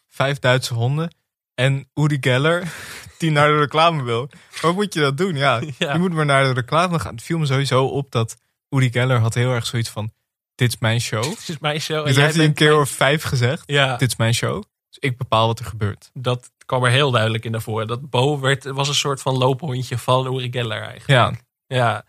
[0.08, 1.17] vijf Duitse honden
[1.58, 2.74] en Uri Geller
[3.18, 4.30] die naar de reclame wil.
[4.62, 5.36] Wat moet je dat doen?
[5.36, 5.94] Ja, Ja.
[5.94, 7.14] je moet maar naar de reclame gaan.
[7.16, 8.38] Het viel me sowieso op dat
[8.70, 10.12] Uri Geller had heel erg zoiets van,
[10.56, 11.24] dit is mijn show.
[11.40, 11.98] Het is mijn show.
[12.00, 13.64] en Dit jij heeft hij een keer mijn- of vijf gezegd.
[13.66, 14.64] Ja, Dit is mijn show.
[14.90, 16.10] Dus ik bepaal wat er gebeurt.
[16.14, 17.88] dat kwam er heel duidelijk in naar voren.
[17.88, 21.08] Dat Bo werd, was een soort van loophondje van Uri Geller eigenlijk.
[21.08, 21.34] Ja,
[21.78, 22.06] Ja,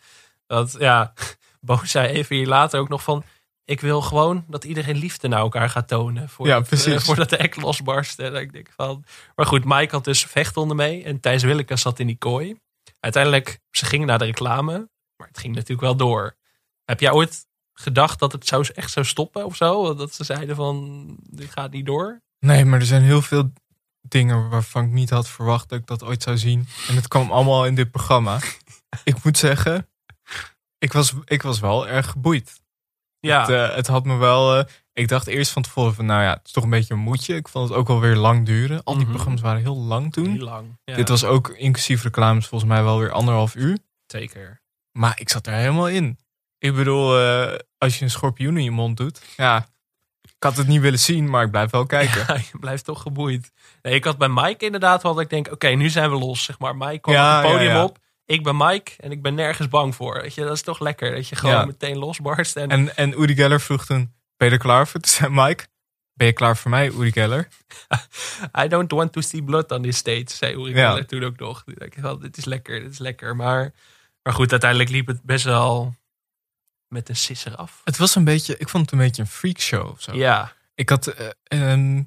[0.47, 1.13] dat, ja.
[1.61, 3.25] Bo zei even hier later ook nog van...
[3.68, 6.28] Ik wil gewoon dat iedereen liefde naar elkaar gaat tonen.
[6.28, 6.94] Voordat, Ja, precies.
[6.94, 8.18] eh, voordat de act losbarst.
[8.18, 9.04] En ik denk van...
[9.35, 11.04] Maar goed, Mike had dus vechthonden mee.
[11.04, 12.61] En Thijs Willekes zat in die kooi.
[13.00, 14.88] Uiteindelijk, ze gingen naar de reclame.
[15.16, 16.37] Maar het ging natuurlijk wel door.
[16.85, 19.94] Heb jij ooit gedacht dat het zou, echt zou stoppen of zo?
[19.94, 22.22] Dat ze zeiden van, dit gaat niet door?
[22.40, 23.52] Nee, maar er zijn heel veel
[24.00, 26.68] dingen waarvan ik niet had verwacht dat ik dat ooit zou zien.
[26.88, 28.38] En het kwam allemaal in dit programma.
[29.04, 29.88] ik moet zeggen,
[30.78, 32.58] ik was, ik was wel erg geboeid.
[33.20, 34.57] Ja, Het, eh, het had me wel.
[34.59, 37.00] eh, ik dacht eerst van tevoren van, nou ja, het is toch een beetje een
[37.00, 37.35] moedje.
[37.35, 38.85] Ik vond het ook wel weer lang duren.
[38.85, 39.11] Al die Mhm.
[39.12, 40.31] programma's waren heel lang toen.
[40.33, 40.78] heel lang.
[40.85, 43.78] Ja, Dit was ook inclusief reclames volgens mij wel weer anderhalf uur.
[44.07, 44.61] zeker.
[44.92, 46.18] Maar ik zat er helemaal in.
[46.59, 49.20] Ik bedoel, eh, als je een schorpioen in je mond doet.
[49.37, 49.66] Ja,
[50.22, 52.24] ik had het niet willen zien, maar ik blijf wel kijken.
[52.28, 53.52] Ja, je blijft toch geboeid.
[53.83, 56.44] Nee, ik had bij Mike inderdaad wel dat ik denk, oké, nu zijn we los.
[56.44, 57.85] Zeg maar, Mike kwam Ja, op het podium ja.
[57.85, 57.98] op.
[58.29, 60.21] Ik ben Mike en ik ben nergens bang voor.
[60.23, 61.64] Weet je, dat is toch lekker dat je gewoon Ja.
[61.64, 62.57] meteen losbarst.
[62.57, 65.01] En, En, en Uri Geller vroeg toen, ben je er klaar voor?
[65.07, 65.67] Toen zei Mike,
[66.12, 67.49] ben je klaar voor mij, Uri Geller?
[68.64, 70.88] I don't want to see blood on this stage, zei Uri Ja.
[70.88, 71.64] Geller toen ook nog.
[71.64, 73.37] Dacht ik wel, dit is lekker, dit is lekker.
[73.37, 73.73] Maar,
[74.23, 75.95] maar goed, uiteindelijk liep het best wel
[76.88, 77.81] met een sisser af.
[77.85, 80.14] Het was een beetje, ik vond het een beetje een freakshow of zo.
[80.14, 82.01] Ja, Ik had, eh,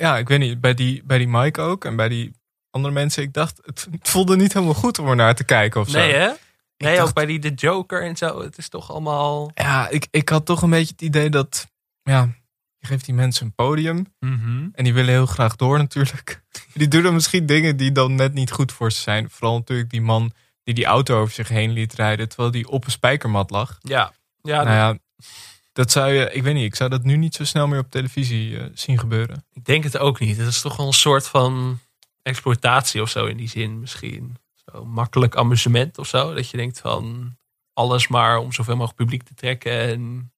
[0.00, 2.36] ja, ik weet niet, bij die, bij die Mike ook en bij die
[2.70, 3.22] andere mensen.
[3.22, 5.98] Ik dacht, het, voelde niet helemaal goed om er naar te kijken of zo.
[5.98, 6.30] nee hè?
[6.76, 8.40] Nee, dacht- ook bij die The Joker en zo.
[8.42, 9.50] Het is toch allemaal...
[9.54, 11.66] Ja, ik, ik had toch een beetje het idee dat,
[12.02, 12.28] ja,
[12.78, 14.06] je geeft die mensen een podium.
[14.20, 14.68] Mhm.
[14.72, 16.42] En die willen heel graag door natuurlijk.
[16.74, 19.30] Die doen dan misschien dingen die dan net niet goed voor ze zijn.
[19.30, 20.32] Vooral natuurlijk die man
[20.64, 22.28] die die auto over zich heen liet rijden.
[22.28, 23.78] Terwijl die op een spijkermat lag.
[23.80, 24.98] Ja, ja, nou ja,
[25.72, 27.90] dat zou je, ik weet niet, ik zou dat nu niet zo snel meer op
[27.90, 29.44] televisie eh, zien gebeuren.
[29.52, 30.36] Ik denk het ook niet.
[30.36, 31.78] Het is toch wel een soort van
[32.28, 34.36] exploitatie of zo in die zin misschien.
[34.54, 36.34] Zo makkelijk amusement of zo.
[36.34, 37.36] Dat je denkt van
[37.72, 39.80] alles maar om zoveel mogelijk publiek te trekken.
[39.80, 40.32] En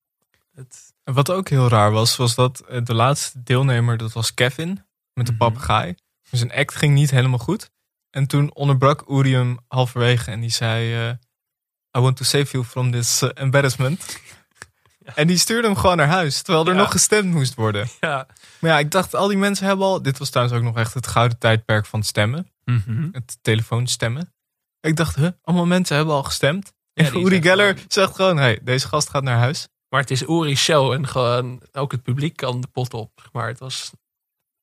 [0.55, 4.33] het, En wat ook heel raar was, was dat eh, de laatste deelnemer, dat was
[4.33, 4.85] Kevin.
[5.13, 5.41] Met de Mhm.
[5.41, 5.95] papegaai.
[6.29, 7.71] Dus zijn act ging niet helemaal goed.
[8.09, 10.93] En toen onderbrak Uri hem halverwege en die zei...
[11.07, 11.15] eh,
[11.97, 14.19] I want to save you from this eh, embarrassment.
[15.15, 16.41] En die stuurde hem gewoon naar huis.
[16.41, 17.87] Terwijl er nog gestemd moest worden.
[17.99, 18.27] ja.
[18.59, 20.01] Maar ja, ik dacht, al die mensen hebben al...
[20.01, 22.51] Dit was trouwens ook nog echt het gouden tijdperk van stemmen.
[22.65, 23.07] Mhm.
[23.11, 24.33] Het telefoonstemmen.
[24.81, 26.73] Ik dacht, huh, allemaal mensen hebben al gestemd.
[26.93, 29.67] Ja, En Uri Geller gewoon- zegt gewoon, hey, deze gast gaat naar huis.
[29.89, 33.29] Maar het is Uri's show en gewoon ook het publiek kan de pot op.
[33.31, 33.91] Maar het was,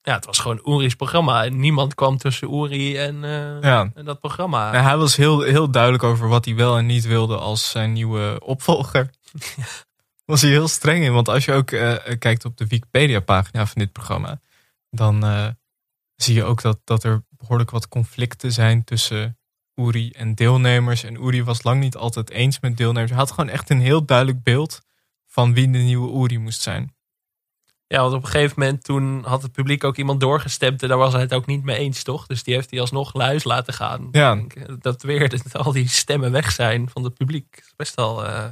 [0.02, 1.44] ja, het was gewoon Uri's programma.
[1.44, 3.90] En niemand kwam tussen Uri en, eh, Ja.
[3.94, 4.82] en dat programma.
[4.82, 8.40] Hij was heel, heel duidelijk over wat hij wel en niet wilde als zijn nieuwe
[8.44, 9.10] opvolger.
[10.28, 11.12] was hij heel streng in.
[11.12, 14.40] Want als je ook eh, kijkt op de Wikipedia-pagina van dit programma,
[14.90, 15.48] dan eh,
[16.14, 19.38] zie je ook dat, dat er behoorlijk wat conflicten zijn tussen
[19.74, 21.04] Uri en deelnemers.
[21.04, 23.10] En Uri was lang niet altijd eens met deelnemers.
[23.10, 24.80] Hij had gewoon echt een heel duidelijk beeld
[25.26, 26.96] van wie de nieuwe Uri moest zijn.
[27.86, 30.82] Ja, want op een gegeven moment toen had het publiek ook iemand doorgestemd.
[30.82, 32.26] En daar was hij het ook niet mee eens, toch?
[32.26, 34.08] Dus die heeft hij alsnog luis laten gaan.
[34.10, 34.42] Ja.
[34.78, 37.62] Dat weer dat al die stemmen weg zijn van het publiek.
[37.76, 38.26] Best wel...
[38.26, 38.48] eh,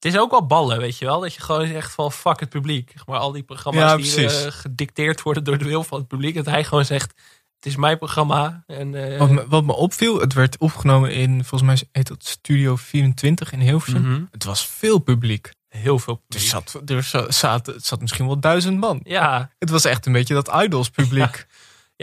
[0.00, 1.20] het is ook wel ballen, weet je wel?
[1.20, 2.94] Dat je gewoon zegt van fuck het publiek.
[3.06, 6.34] Maar al die programma's Ja, die eh, gedicteerd worden door de wil van het publiek.
[6.34, 7.10] Dat hij gewoon zegt,
[7.56, 8.62] het is mijn programma.
[8.66, 12.24] En, eh, Wat me, wat me opviel, het werd opgenomen in, volgens mij heet dat
[12.24, 14.02] Studio 24 in Hilversum.
[14.12, 14.24] mhm.
[14.30, 15.50] Het was veel publiek.
[15.68, 16.48] Heel veel Er publiek.
[16.50, 19.00] zat, er za- zat, het zat misschien wel duizend man.
[19.02, 21.36] Ja, Het was echt een beetje dat idols publiek.
[21.36, 21.49] ja,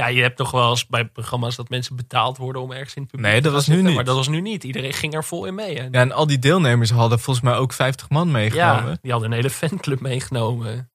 [0.06, 3.12] je hebt toch wel eens bij programma's dat mensen betaald worden om ergens in het
[3.12, 3.96] publiek Nee, te dat was nu niet.
[3.96, 4.64] Maar dat was nu niet.
[4.64, 5.80] Iedereen ging er vol in mee.
[5.80, 8.90] En Ja, en al die deelnemers hadden volgens mij ook 50 man meegenomen.
[8.90, 10.92] Ja, die hadden een hele fanclub meegenomen.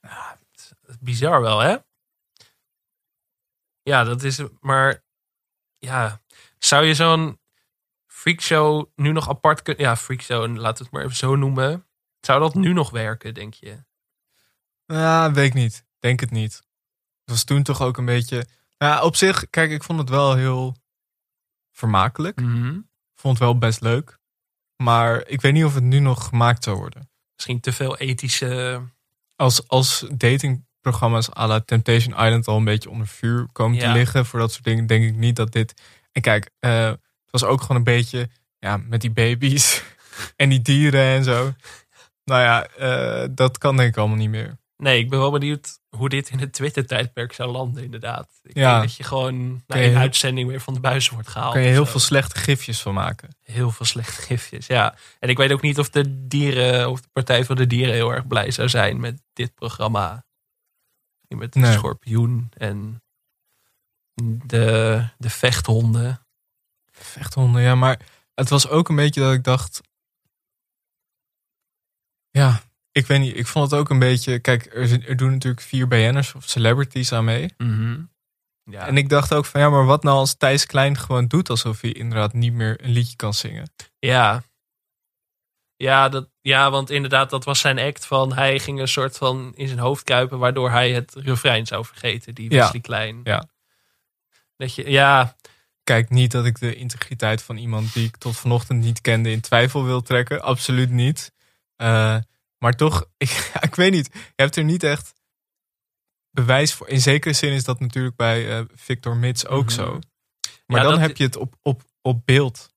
[0.00, 0.38] Ja,
[1.00, 1.76] bizar wel, hè?
[3.82, 4.40] Ja, dat is...
[4.60, 5.02] Maar
[5.78, 6.20] ja,
[6.58, 7.38] zou je zo'n
[8.06, 9.84] freakshow nu nog apart kunnen...
[9.84, 11.86] Ja, freakshow, laten we het maar even zo noemen.
[12.20, 13.84] Zou dat nu nog werken, denk je?
[14.86, 15.84] Ja, weet ik niet.
[15.98, 16.62] Denk het niet.
[17.24, 18.46] Het was toen toch ook een beetje...
[18.78, 20.76] Ja, op zich, kijk, ik vond het wel heel
[21.72, 22.40] vermakelijk.
[22.40, 22.78] Mhm.
[23.14, 24.18] Vond het wel best leuk.
[24.76, 27.10] Maar ik weet niet of het nu nog gemaakt zou worden.
[27.34, 28.82] Misschien te veel ethische...
[29.36, 34.26] Als, als datingprogramma's à la Temptation Island al een beetje onder vuur komen te liggen
[34.26, 35.82] voor dat soort dingen, denk ik niet dat dit.
[36.12, 39.82] En kijk, eh, het was ook gewoon een beetje ja, met die baby's
[40.36, 41.54] en die dieren en zo.
[42.24, 44.58] Nou ja, eh, dat kan denk ik allemaal niet meer.
[44.76, 48.40] Nee, ik ben wel benieuwd hoe dit in het Twitter-tijdperk zou landen, inderdaad.
[48.42, 48.70] Ik Ja.
[48.70, 51.52] denk dat je gewoon na Kun je één uitzending weer van de buis wordt gehaald.
[51.52, 53.36] Kan je heel veel slechte gifjes van maken.
[53.42, 54.94] Heel veel slechte gifjes, ja.
[55.18, 58.10] En ik weet ook niet of de dieren, of de Partij van de Dieren heel
[58.10, 60.24] erg blij zou zijn met dit programma.
[61.28, 61.72] Met de Nee.
[61.72, 63.02] schorpioen en
[64.44, 66.26] de, de vechthonden.
[66.92, 68.00] Vechthonden, ja, maar
[68.34, 69.80] het was ook een beetje dat ik dacht.
[72.30, 72.62] Ja,
[72.94, 73.36] ik weet niet.
[73.36, 74.38] Ik vond het ook een beetje.
[74.38, 77.54] Kijk, er, er doen natuurlijk vier BN'ers of celebrities aan mee.
[78.64, 81.50] Ja, En ik dacht ook van ja, maar wat nou als Thijs Klein gewoon doet
[81.50, 83.72] alsof hij inderdaad niet meer een liedje kan zingen?
[83.98, 84.42] ja.
[85.76, 88.32] Ja, dat, ja, want inderdaad, dat was zijn act van...
[88.32, 90.38] hij ging een soort van in zijn hoofd kuipen...
[90.38, 92.60] waardoor hij het refrein zou vergeten, die Ja.
[92.62, 93.20] Wesley Klein.
[93.24, 93.48] Ja.
[94.56, 95.36] Dat je, ja,
[95.84, 99.40] Kijk, niet dat ik de integriteit van iemand die ik tot vanochtend niet kende in
[99.40, 100.42] twijfel wil trekken.
[100.42, 101.32] Absoluut niet.
[101.76, 102.16] Eh,
[102.64, 104.10] maar toch, ik, ja, ik weet niet.
[104.12, 105.12] Je hebt er niet echt
[106.30, 106.88] bewijs voor.
[106.88, 109.74] In zekere zin is dat natuurlijk bij eh, Victor Mits ook Mhm.
[109.74, 109.98] zo.
[110.66, 112.72] Maar Ja, dan dat- heb je het op, op, op beeld.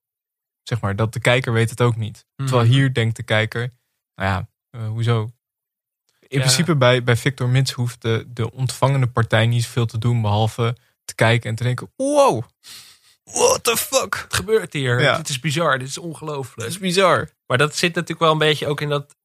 [0.64, 2.26] Zeg maar, dat de kijker weet het ook niet.
[2.36, 2.72] Terwijl Mhm.
[2.74, 3.74] hier denkt de kijker,
[4.16, 5.22] nou ja, eh, hoezo?
[6.20, 6.40] In Ja.
[6.40, 10.22] principe bij, bij Victor Mits hoeft de, de ontvangende partij niet zoveel te doen.
[10.22, 12.44] Behalve te kijken en te denken, wow,
[13.24, 14.16] what the fuck?
[14.24, 15.02] het gebeurt hier.
[15.02, 15.18] Ja.
[15.18, 16.70] Dit is bizar, dit is ongelooflijk.
[16.70, 17.30] is bizar.
[17.48, 19.16] Maar dat zit natuurlijk wel een beetje ook in dat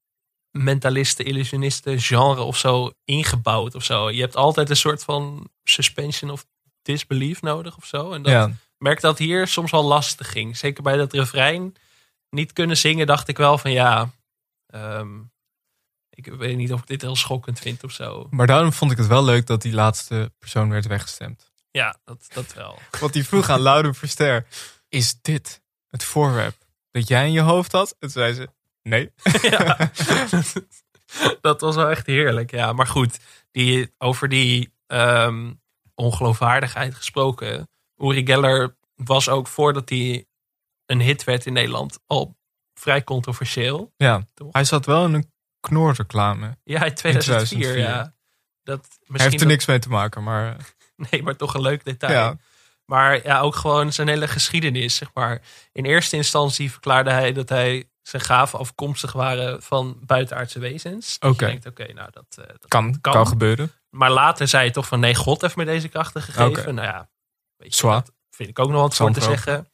[0.52, 4.10] mentalisten, illusionisten genre of zo ingebouwd of zo.
[4.10, 6.46] Je hebt altijd een soort van suspension of
[6.82, 8.12] disbelief nodig of zo.
[8.12, 10.56] En dat, Ja, merk dat hier soms wel lastig ging.
[10.56, 11.74] Zeker bij dat refrein
[12.30, 14.10] niet kunnen zingen, dacht ik wel van ja.
[14.66, 15.20] ehm,
[16.10, 18.26] ik weet niet of ik dit heel schokkend vind of zo.
[18.30, 21.50] maar daarom vond ik het wel leuk dat die laatste persoon werd weggestemd.
[21.70, 22.78] Ja, dat, dat wel.
[23.00, 24.46] Want die vroeg aan Laude Verster,
[24.88, 26.56] is dit het voorwerp
[26.90, 27.90] dat jij in je hoofd had?
[27.90, 28.48] En toen zei ze,
[28.83, 29.12] nee.
[29.51, 29.90] ja.
[31.40, 32.51] dat was wel echt heerlijk.
[32.51, 33.18] Ja, maar goed,
[33.51, 35.53] die, over die ehm,
[35.95, 37.68] ongeloofwaardigheid gesproken.
[37.97, 40.27] Uri Geller was ook voordat hij
[40.87, 42.37] een hit werd in Nederland al
[42.75, 43.92] vrij controversieel.
[43.97, 44.49] Ja, Toch?
[44.53, 46.57] hij zat wel in een knorreclame.
[46.64, 47.61] Ja, in 2004.
[47.61, 47.79] 2004.
[47.79, 48.14] Ja.
[48.62, 50.57] Dat Hij heeft er niks mee te maken, maar
[51.11, 52.12] nee, maar toch een leuk detail.
[52.12, 52.37] ja.
[52.85, 55.42] Maar ja, ook gewoon zijn hele geschiedenis, zeg maar.
[55.73, 61.16] In eerste instantie verklaarde hij dat hij zijn gaven afkomstig waren van buitenaardse wezens.
[61.20, 61.44] Oké.
[61.44, 63.12] Je denkt, oké, nou dat, eh, dat Kan, kan.
[63.12, 63.72] kan gebeuren.
[63.90, 66.74] Maar later zei hij toch van nee, God heeft me deze krachten gegeven.
[66.74, 67.08] Nou ja,
[67.56, 69.66] weet je, dat vind ik ook nog wat voor te zeggen.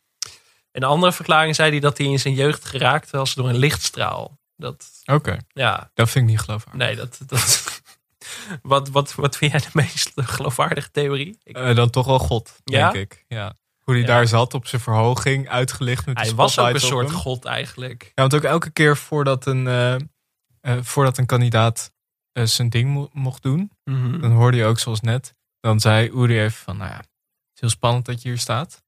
[0.72, 4.38] Een andere verklaring zei hij dat hij in zijn jeugd geraakt was door een lichtstraal.
[4.56, 6.86] Dat, Oké, ja, dat vind ik niet geloofwaardig.
[6.86, 7.18] nee, dat...
[7.26, 7.82] dat
[8.62, 11.38] wat, wat, wat vind jij de meest geloofwaardige theorie?
[11.42, 12.90] Ik, Eh, dan toch wel God, Ja?
[12.90, 13.24] denk ik.
[13.28, 13.54] Ja.
[13.88, 14.12] Hoe hij Ja.
[14.14, 17.10] daar zat op zijn verhoging, uitgelicht met hij was ook een soort.
[17.12, 18.02] God eigenlijk.
[18.02, 21.92] Ja, want ook elke keer voordat een, eh, eh, voordat een kandidaat
[22.32, 24.20] eh, zijn ding mo- mocht doen, Mhm.
[24.20, 27.08] dan hoorde je ook zoals net, dan zei Uri even van, nou ja, het
[27.54, 28.82] is heel spannend dat je hier staat.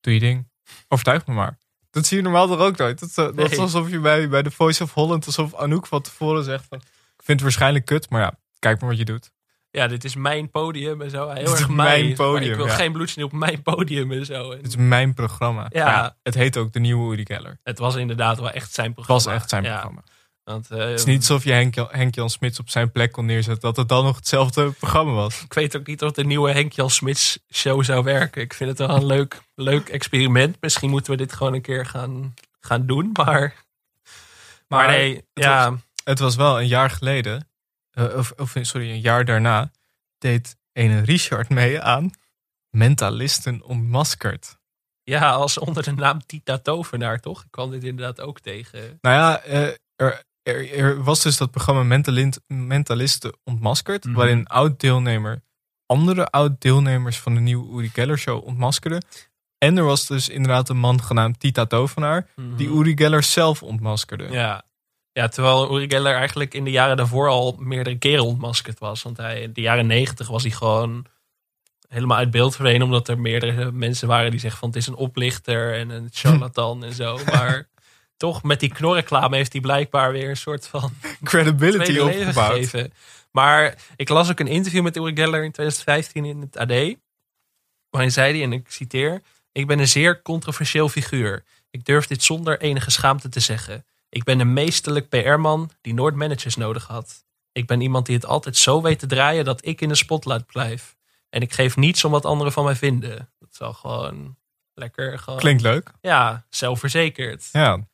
[0.00, 0.48] Doe je ding.
[0.88, 1.58] Overtuig me maar.
[1.90, 3.14] Dat zie je normaal toch ook nooit.
[3.14, 6.64] Dat, is, alsof je bij, bij de Voice of Holland, alsof Anouk van tevoren zegt
[6.68, 6.84] van, ik
[7.24, 9.32] vind het waarschijnlijk kut, maar ja, kijk maar wat je doet.
[9.78, 11.28] Ja, dit is mijn podium en zo.
[11.28, 12.14] Heel Dit erg mijn mij.
[12.14, 12.74] podium, ik wil ja.
[12.74, 14.50] geen bloedsnee op mijn podium en zo.
[14.50, 15.66] En Het is mijn programma.
[15.68, 16.16] Ja.
[16.22, 17.58] Het heet ook de nieuwe Uri Geller.
[17.62, 19.24] het was inderdaad wel echt zijn Het programma.
[19.24, 20.02] was echt zijn Ja, programma.
[20.44, 23.76] Want, Het is niet alsof je Henk, Henk-Jan Smits op zijn plek kon neerzetten, dat
[23.76, 25.42] het dan nog hetzelfde programma was.
[25.42, 28.42] Ik weet ook niet of de nieuwe Henk Jan Smits show zou werken.
[28.42, 30.56] Ik vind het wel een leuk, leuk experiment.
[30.60, 33.10] Misschien moeten we dit gewoon een keer gaan, gaan doen.
[33.12, 33.54] Maar,
[34.68, 37.47] maar, nee, het ja, Het was wel een jaar geleden,
[37.98, 39.70] of, of sorry, een jaar daarna,
[40.18, 42.10] deed ene Richard mee aan
[42.70, 44.56] Mentalisten ontmaskerd.
[45.02, 47.42] ja, als onder de naam Tita Tovenaar, toch?
[47.44, 48.98] Ik kwam dit inderdaad ook tegen.
[49.00, 54.14] Nou ja, eh, er, er, er was dus dat programma Mentalint, Mentalisten ontmaskerd, Mhm.
[54.14, 55.42] waarin een oud-deelnemer
[55.86, 59.02] andere oud-deelnemers van de nieuwe Uri Geller show ontmaskerde.
[59.58, 64.24] En er was dus inderdaad een man genaamd Tita Tovenaar, die Uri Geller zelf ontmaskerde.
[64.24, 64.32] Mhm.
[64.32, 64.62] Ja.
[65.18, 69.02] Ja, terwijl Uri Geller eigenlijk in de jaren daarvoor al meerdere keren ontmaskerd was.
[69.02, 71.06] Want hij, in de jaren negentig was hij gewoon
[71.88, 72.82] helemaal uit beeld verdwenen.
[72.82, 76.84] Omdat er meerdere mensen waren die zeggen van het is een oplichter en een charlatan
[76.84, 77.18] en zo.
[77.32, 77.68] Maar
[78.16, 80.92] toch met die knorreclame heeft hij blijkbaar weer een soort van
[81.24, 82.52] Credibility opgebouwd.
[82.52, 82.92] gegeven.
[83.30, 86.96] Maar ik las ook een interview met Uri Geller in 2015 in het AD.
[87.90, 89.22] Waarin zei hij, en ik citeer...
[89.52, 91.44] Ik ben een zeer controversieel figuur.
[91.70, 93.84] Ik durf dit zonder enige schaamte te zeggen.
[94.08, 97.24] Ik ben een meesterlijk PR-man die nooit managers nodig had.
[97.52, 100.46] Ik ben iemand die het altijd zo weet te draaien dat ik in de spotlight
[100.46, 100.96] blijf.
[101.30, 103.30] En ik geef niets om wat anderen van mij vinden.
[103.38, 104.36] Dat is gewoon
[104.74, 105.18] lekker.
[105.18, 105.90] Gewoon, Klinkt leuk.
[106.00, 107.48] Ja, zelfverzekerd.
[107.52, 107.86] Ja.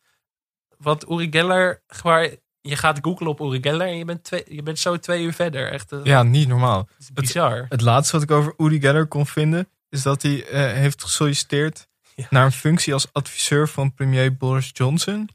[0.78, 4.62] Want Uri Geller, waar je gaat googlen op Uri Geller en je bent, twee, je
[4.62, 5.72] bent zo twee uur verder.
[5.72, 6.88] Echt eh, ja, niet normaal.
[6.98, 7.66] het bizar.
[7.68, 11.88] Het laatste wat ik over Uri Geller kon vinden, is dat hij eh, heeft gesolliciteerd
[12.14, 12.26] Ja.
[12.30, 15.28] naar een functie als adviseur van premier Boris Johnson.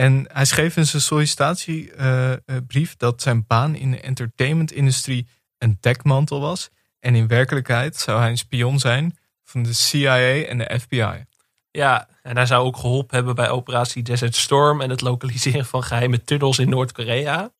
[0.00, 6.70] En hij schreef in zijn sollicitatiebrief dat zijn baan in de entertainmentindustrie een dekmantel was.
[7.00, 11.24] En in werkelijkheid zou hij een spion zijn van de CIA en de FBI.
[11.70, 15.82] Ja, en hij zou ook geholpen hebben bij operatie Desert Storm en het lokaliseren van
[15.82, 17.52] geheime tunnels in Noord-Korea.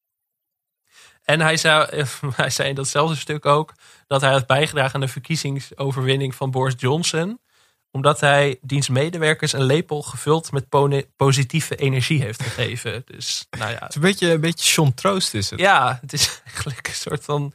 [1.22, 2.04] En hij, zou,
[2.36, 3.74] hij zei in datzelfde stuk ook
[4.06, 7.40] dat hij had bijgedragen aan de verkiezingsoverwinning van Boris Johnson.
[7.90, 10.68] Omdat hij diens medewerkers een lepel gevuld met
[11.16, 13.02] positieve energie heeft gegeven.
[13.04, 15.60] Dus nou ja, Het is een beetje, een beetje Sean Troost is het.
[15.60, 17.52] ja het is eigenlijk een soort van...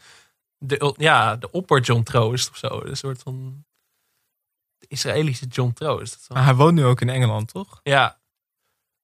[0.57, 2.81] De, ja, de opper John Troost of zo.
[2.83, 3.65] Een soort van...
[4.77, 6.25] De Israëlische John Troost.
[6.29, 7.79] Maar hij woont nu ook in Engeland, toch?
[7.83, 8.19] Ja.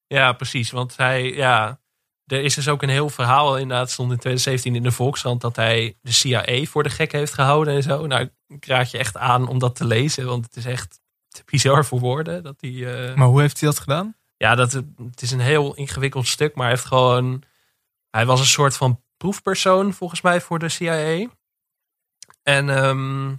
[0.08, 0.72] ja, precies.
[0.72, 1.82] Want hij, ja,
[2.26, 5.56] er is dus ook een heel verhaal, inderdaad, stond in 2017 in de Volkskrant dat
[5.56, 8.08] hij de CIA voor de gek heeft gehouden en zo.
[8.08, 11.01] Nou, ik raad je echt aan om dat te lezen, want het is echt
[11.32, 12.44] te bizar voor woorden.
[12.44, 14.15] Dat hij, eh, Maar hoe heeft hij dat gedaan?
[14.38, 17.44] ja, dat, het is een heel ingewikkeld stuk, maar hij heeft gewoon,
[18.10, 21.28] hij was een soort van proefpersoon volgens mij voor de CIA.
[22.44, 23.36] En ehm,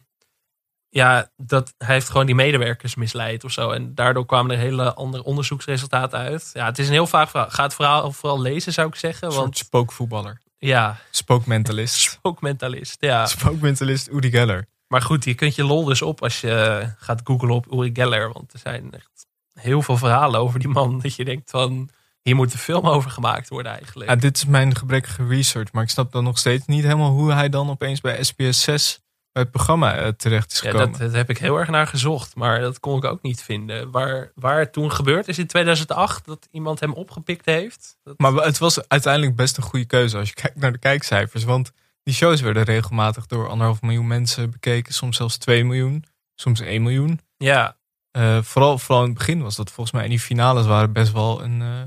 [0.88, 3.70] ja, dat, hij heeft gewoon die medewerkers misleid of zo.
[3.70, 6.50] En daardoor kwamen er hele andere onderzoeksresultaten uit.
[6.52, 7.50] Ja, het is een heel vaag verhaal.
[7.50, 9.26] Ga het verhaal vooral lezen, zou ik zeggen.
[9.26, 10.40] Een soort Want spookvoetballer.
[10.58, 12.18] ja, Spookmentalist.
[12.22, 12.96] ook mentalist.
[13.00, 13.26] Ja.
[13.26, 14.66] Spookmentalist Uri Geller.
[14.92, 18.32] Maar goed, je kunt je lol dus op als je gaat googlen op Uri Geller.
[18.32, 21.00] Want er zijn echt heel veel verhalen over die man.
[21.00, 21.88] Dat je denkt van,
[22.22, 24.10] hier moet een film over gemaakt worden eigenlijk.
[24.10, 25.72] Ja, dit is mijn gebrekkige research.
[25.72, 29.00] Maar ik snap dan nog steeds niet helemaal hoe hij dan opeens bij SBS 6
[29.32, 30.90] bij het programma eh, terecht is Ja, gekomen.
[30.90, 33.90] dat, dat heb ik heel erg naar gezocht, maar dat kon ik ook niet vinden.
[33.90, 37.96] Waar, waar het toen gebeurd is in 2008, dat iemand hem opgepikt heeft.
[38.04, 41.44] Dat, Maar het was uiteindelijk best een goede keuze als je kijkt naar de kijkcijfers.
[41.44, 44.94] Want die shows werden regelmatig door anderhalf miljoen mensen bekeken.
[44.94, 47.20] Soms zelfs 2 miljoen, soms 1 miljoen.
[47.36, 50.04] ja, Eh, vooral, vooral in het begin was dat volgens mij.
[50.04, 51.82] En die finales waren best wel een, eh,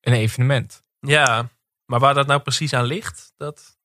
[0.00, 0.84] een evenement.
[1.00, 1.48] ja,
[1.86, 3.78] maar waar dat nou precies aan ligt, dat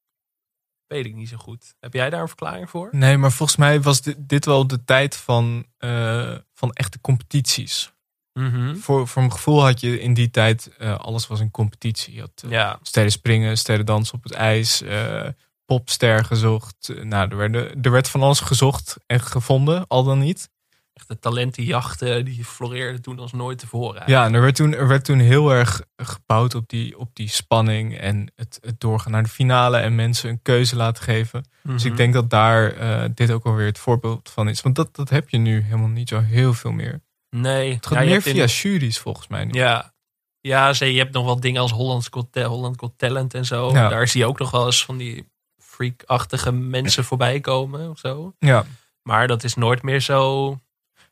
[0.87, 1.75] weet ik niet zo goed.
[1.79, 2.87] Heb jij daar een verklaring voor?
[2.91, 7.91] Nee, maar volgens mij was dit, dit wel de tijd van, eh, van echte competities.
[8.33, 8.75] Mhm.
[8.75, 12.13] Voor, voor mijn gevoel had je in die tijd, eh, alles was een competitie.
[12.13, 15.27] Je had eh, Ja, sterren springen, sterren dansen op het ijs, eh,
[15.65, 16.89] popster gezocht.
[16.89, 20.49] Eh, nou, er, werden, er werd van alles gezocht en gevonden, al dan niet.
[20.93, 24.03] echt de talentenjachten, die floreerden toen als nooit tevoren.
[24.05, 27.29] Ja, en er werd toen, er werd toen heel erg gebouwd op die, op die
[27.29, 31.45] spanning en het, het doorgaan naar de finale en mensen een keuze laten geven.
[31.63, 31.91] Dus Mhm.
[31.91, 34.61] ik denk dat daar eh, dit ook alweer het voorbeeld van is.
[34.61, 37.01] Want dat, dat heb je nu helemaal niet zo heel veel meer.
[37.35, 39.51] Nee, Het gaat ja, meer hebt in- via juries volgens mij nu.
[39.53, 39.93] Ja,
[40.41, 43.71] ja zie je, hebt nog wel dingen als Holland's Got, Holland Got Talent en zo.
[43.71, 43.89] Ja.
[43.89, 48.35] Daar zie je ook nog wel eens van die freak-achtige mensen voorbij komen of zo.
[48.39, 48.65] ja.
[49.03, 50.49] Maar dat is nooit meer zo.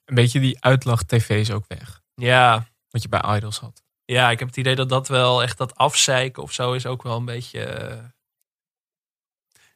[0.06, 2.02] Een beetje die uitlag tv is ook weg.
[2.16, 3.84] Ja, Wat je bij Idols had.
[4.06, 7.04] ja, ik heb het idee dat dat wel echt dat afzeiken of zo is ook
[7.04, 7.64] wel een beetje.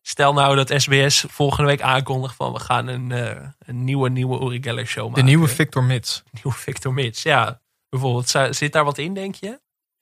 [0.05, 4.45] Stel nou dat SBS volgende week aankondigt van we gaan een, eh, een nieuwe, nieuwe
[4.45, 5.23] Uri Geller show maken.
[5.25, 6.23] De nieuwe Victor Mits.
[6.43, 7.23] nieuwe Victor Mits.
[7.23, 8.55] Ja, bijvoorbeeld.
[8.55, 9.59] Zit daar wat in, denk je?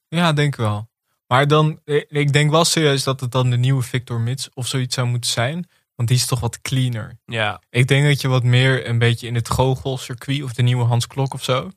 [0.08, 0.90] Ja, denk wel.
[1.28, 4.68] Maar dan, eh, ik denk wel serieus dat het dan de nieuwe Victor Mits of
[4.68, 5.70] zoiets zou moeten zijn.
[5.96, 7.20] Want die is toch wat cleaner.
[7.26, 10.84] Ja, Ik denk dat je wat meer een beetje in het goochelcircuit of de nieuwe
[10.84, 11.72] Hans Klok of zo.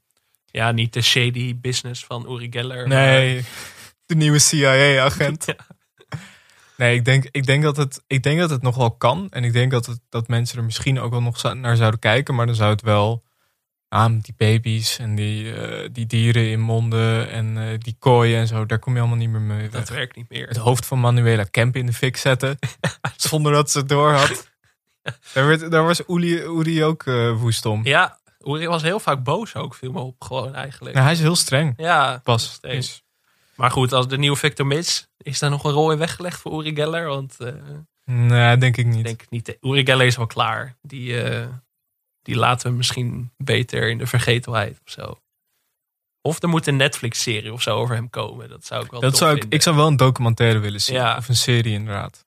[0.47, 2.89] ja niet de shady business van Uri Geller.
[2.89, 3.45] Nee,
[4.07, 5.45] de nieuwe CIA-agent.
[5.57, 5.57] Ja.
[6.77, 9.27] Nee, ik denk, ik, denk dat het, ik denk dat het nog wel kan.
[9.31, 12.35] En ik denk dat, het, dat mensen er misschien ook wel nog naar zouden kijken.
[12.35, 13.25] Maar dan zou het wel
[13.95, 18.47] aan die baby's en die, eh, die dieren in monden en eh, die kooien en
[18.47, 18.67] zo.
[18.67, 19.71] Daar kom je allemaal niet meer mee weg.
[19.71, 20.49] Dat werkt niet meer.
[20.49, 22.59] Het hoofd van Manuela Kemp in de fik zetten.
[23.17, 24.53] zonder dat ze het door had.
[25.33, 27.85] Daar, werd, daar was Uli, ook eh, woest om.
[27.85, 30.95] Ja, Uri was heel vaak boos ook, viel me op gewoon eigenlijk.
[30.95, 31.75] Nou, hij is heel streng.
[31.77, 32.53] Ja, Pas.
[32.53, 33.04] steeds.
[33.57, 36.61] Maar goed, als de nieuwe Victor Mits, is daar nog een rol in weggelegd voor
[36.61, 37.07] Uri Geller?
[37.07, 37.55] Want eh,
[38.05, 38.97] nee, denk ik niet.
[38.97, 39.57] ik denk het niet.
[39.61, 40.77] Uri Geller is wel klaar.
[40.83, 41.49] Die, eh,
[42.23, 45.19] die laten we misschien beter in de vergetelheid of zo.
[46.23, 48.49] Of er moet een Netflix-serie of zo over hem komen.
[48.49, 49.59] Dat zou ik wel Dat zou ik, vinden.
[49.59, 50.97] ik zou wel een documentaire willen zien.
[50.97, 51.17] Ja.
[51.17, 52.27] Of een serie inderdaad.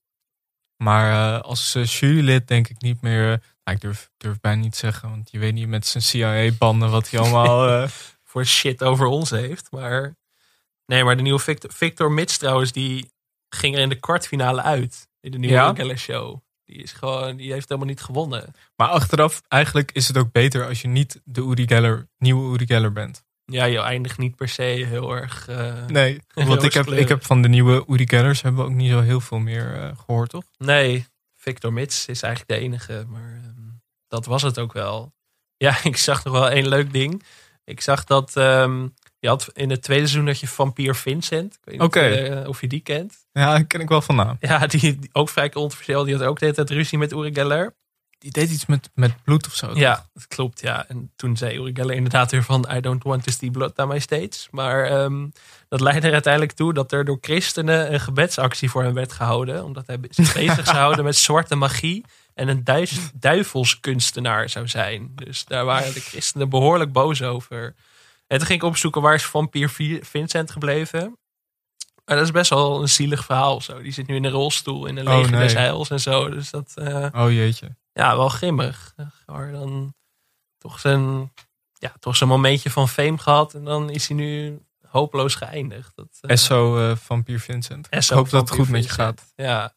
[0.84, 3.28] Maar eh, als jurylid denk ik niet meer...
[3.28, 5.10] nou, ik durf, durf bijna niet zeggen.
[5.10, 7.88] Want je weet niet met zijn CIA-banden wat hij allemaal...
[8.30, 9.72] voor shit over ons heeft.
[9.72, 10.16] Maar
[10.88, 13.12] nee, maar de nieuwe Victor, Victor Mits trouwens, die
[13.50, 15.08] ging er in de kwartfinale uit.
[15.19, 15.95] In de nieuwe Ja?
[15.95, 16.39] Show.
[16.65, 18.54] Die is gewoon, die heeft helemaal niet gewonnen.
[18.76, 22.65] maar achteraf, eigenlijk is het ook beter als je niet de Uri Geller, nieuwe Uri
[22.65, 23.26] Geller bent.
[23.45, 25.47] Ja, je eindigt niet per se heel erg.
[25.47, 28.76] eh, Nee, want ik heb, ik heb van de nieuwe Uri Gellers hebben we ook
[28.76, 30.43] niet zo heel veel meer eh, gehoord, toch?
[30.57, 31.05] Nee,
[31.36, 33.05] Victor Mits is eigenlijk de enige.
[33.07, 33.62] Maar ehm,
[34.07, 35.14] dat was het ook wel.
[35.57, 37.24] Ja, ik zag nog wel één leuk ding.
[37.64, 38.88] Ik zag dat ehm,
[39.20, 41.53] je had in het tweede seizoen dat je Vampier Vincent.
[41.53, 41.99] Ik weet niet Oké.
[41.99, 43.13] of, je- of je die kent.
[43.32, 44.38] Ja, die ken ik wel van naam.
[44.39, 46.03] Ja, die, die ook vrij controversieel.
[46.03, 47.76] Die had ook de hele tijd ruzie met Uri Geller.
[48.20, 49.72] Die deed iets met, met bloed of zo.
[49.76, 50.61] Ja, dat klopt.
[50.61, 50.86] Ja.
[50.88, 52.68] En toen zei Uri Geller inderdaad weer van...
[52.76, 54.47] I don't want to see blood on my stage.
[54.51, 55.28] Maar ehm,
[55.70, 57.93] dat leidde er uiteindelijk toe dat er door christenen...
[57.93, 59.63] een gebedsactie voor hem werd gehouden.
[59.63, 62.05] Omdat hij zich bezig zou houden met zwarte magie.
[62.34, 62.63] en een
[63.13, 65.11] duivelskunstenaar zou zijn.
[65.15, 67.76] Dus daar waren de christenen behoorlijk boos over.
[68.28, 71.17] En toen ging ik opzoeken waar is vampier Vi- Vincent gebleven.
[72.05, 73.61] Maar dat is best wel een zielig verhaal.
[73.61, 73.82] Zo.
[73.82, 75.61] Die zit nu in een rolstoel in een Oh, leger des nee.
[75.63, 76.30] heils en zo.
[76.30, 77.75] Dus dat, eh, Oh jeetje.
[77.93, 78.93] ja, wel grimmig.
[79.25, 79.93] Maar dan
[80.57, 81.34] toch zijn,
[81.73, 83.53] ja, toch zijn momentje van fame gehad.
[83.53, 85.91] En dan is hij nu hopeloos geëindigd.
[85.95, 87.89] Dat, eh, Esso eh, Vampier Vincent.
[87.89, 89.32] Esso ik hoop dat het goed met je gaat.
[89.36, 89.75] Ja,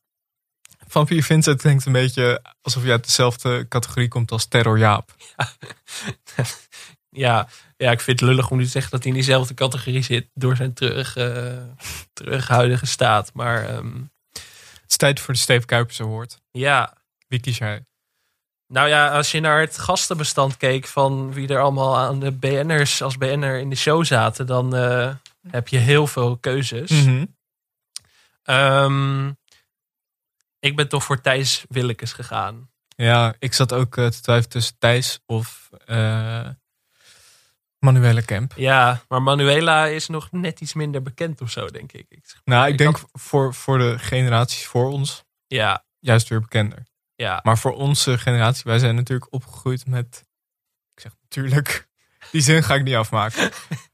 [0.86, 5.14] Vampier Vincent klinkt een beetje alsof je uit dezelfde categorie komt als Terror Jaap.
[6.36, 6.44] ja,
[7.10, 10.28] ja, ik vind het lullig om nu te zeggen dat hij in diezelfde categorie zit.
[10.34, 11.62] Door zijn terug, eh
[12.12, 13.30] terughuidige staat.
[13.34, 13.94] Maar ehm,
[14.32, 16.40] Het is tijd voor de Steve Kuipers Award.
[16.50, 16.96] ja,
[17.28, 17.84] Wie kies jij?
[18.66, 23.02] Nou ja, als je naar het gastenbestand keek van wie er allemaal aan de BN'ers
[23.02, 25.14] als BN'er in de show zaten, dan eh,
[25.48, 26.90] heb je heel veel keuzes.
[26.90, 27.24] Mhm.
[28.42, 29.28] Ehm,
[30.58, 32.70] ik ben toch voor Thijs Willekes gegaan.
[32.96, 35.70] Ja, ik zat ook eh, te twijfelen tussen Thijs of
[37.80, 38.52] Manuele Kemp.
[38.56, 42.06] Ja, maar Manuela is nog net iets minder bekend of zo, denk ik.
[42.08, 46.40] ik Nou, ik Ik denk had- voor, voor de generaties voor ons ja, juist weer
[46.40, 46.86] bekender.
[47.14, 50.24] ja, Maar voor onze generatie, wij zijn natuurlijk opgegroeid met.
[50.94, 51.88] Ik zeg natuurlijk,
[52.32, 53.50] die zin ga ik niet afmaken.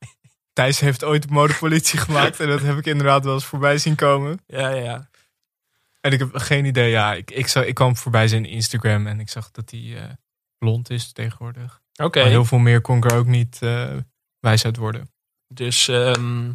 [0.53, 3.95] Thijs heeft ooit de modepolitie gemaakt en dat heb ik inderdaad wel eens voorbij zien
[3.95, 4.39] komen.
[4.47, 5.09] ja, ja.
[6.01, 9.21] En ik heb geen idee, ja, ik, ik, zag, ik kwam voorbij zijn Instagram en
[9.21, 10.13] ik zag dat hij eh,
[10.59, 11.81] blond is tegenwoordig.
[11.97, 13.97] Oké, Maar heel veel meer kon ik er ook niet eh,
[14.41, 15.11] wijs uit worden.
[15.55, 16.47] dus, ehm,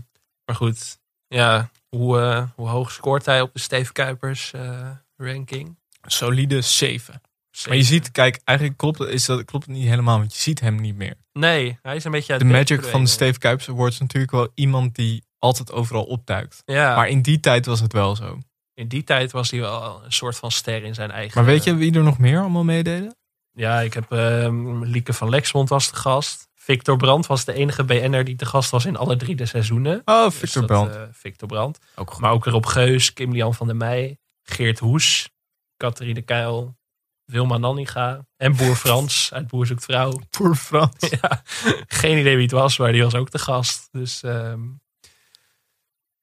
[0.45, 0.99] maar goed.
[1.27, 5.77] Ja, hoe, eh, hoe hoog scoort hij op de Steve Kuipers eh, ranking?
[6.01, 7.21] Solide 7.
[7.67, 10.39] Maar je ziet, kijk, eigenlijk klopt het, is dat, klopt het niet helemaal, want je
[10.39, 11.15] ziet hem niet meer.
[11.33, 13.09] Nee, hij is een beetje uit De magic van de.
[13.09, 16.61] Steve Kuipers is natuurlijk wel iemand die altijd overal opduikt.
[16.65, 18.39] Ja, Maar in die tijd was het wel zo.
[18.73, 21.31] in die tijd was hij wel een soort van ster in zijn eigen...
[21.35, 23.15] Maar weet je wie er nog meer allemaal meededen?
[23.53, 26.49] Ja, ik heb ehm, Lieke van Lexmond was de gast.
[26.55, 30.01] Victor Brandt was de enige BN'er die te gast was in alle drie de seizoenen.
[30.05, 30.95] Oh, Dus Victor dat, Brandt.
[30.95, 31.79] eh, Victor Brandt.
[31.95, 32.21] ook goed.
[32.21, 35.29] Maar ook Rob Geus, Kim Lian van der Meij, Geert Hoes,
[35.77, 36.77] Catherine Keil,
[37.25, 40.19] Wilma Nanninga en Boer Frans uit Boer Zoekt Vrouw.
[40.31, 41.09] Voor Frans.
[41.21, 41.41] ja,
[41.87, 43.87] geen idee wie het was, maar die was ook de gast.
[43.91, 44.59] Dus, ehm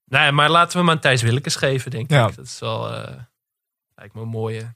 [0.04, 2.26] nou ja, maar laten we hem aan Thijs Willekes geven, denk Ja.
[2.28, 2.36] ik.
[2.36, 3.14] Dat is wel, eh,
[3.94, 4.74] lijkt me een mooie.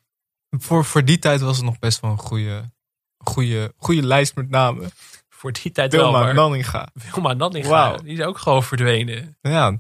[0.58, 2.70] Voor, voor die tijd was het nog best wel een goede,
[3.18, 4.90] goede, goede lijst met namen.
[5.28, 6.88] Voor die tijd wel, Wilma maar Nanninga.
[6.92, 7.96] Wilma Nanninga, Wauw.
[7.96, 9.36] die is ook gewoon verdwenen.
[9.40, 9.76] Ja,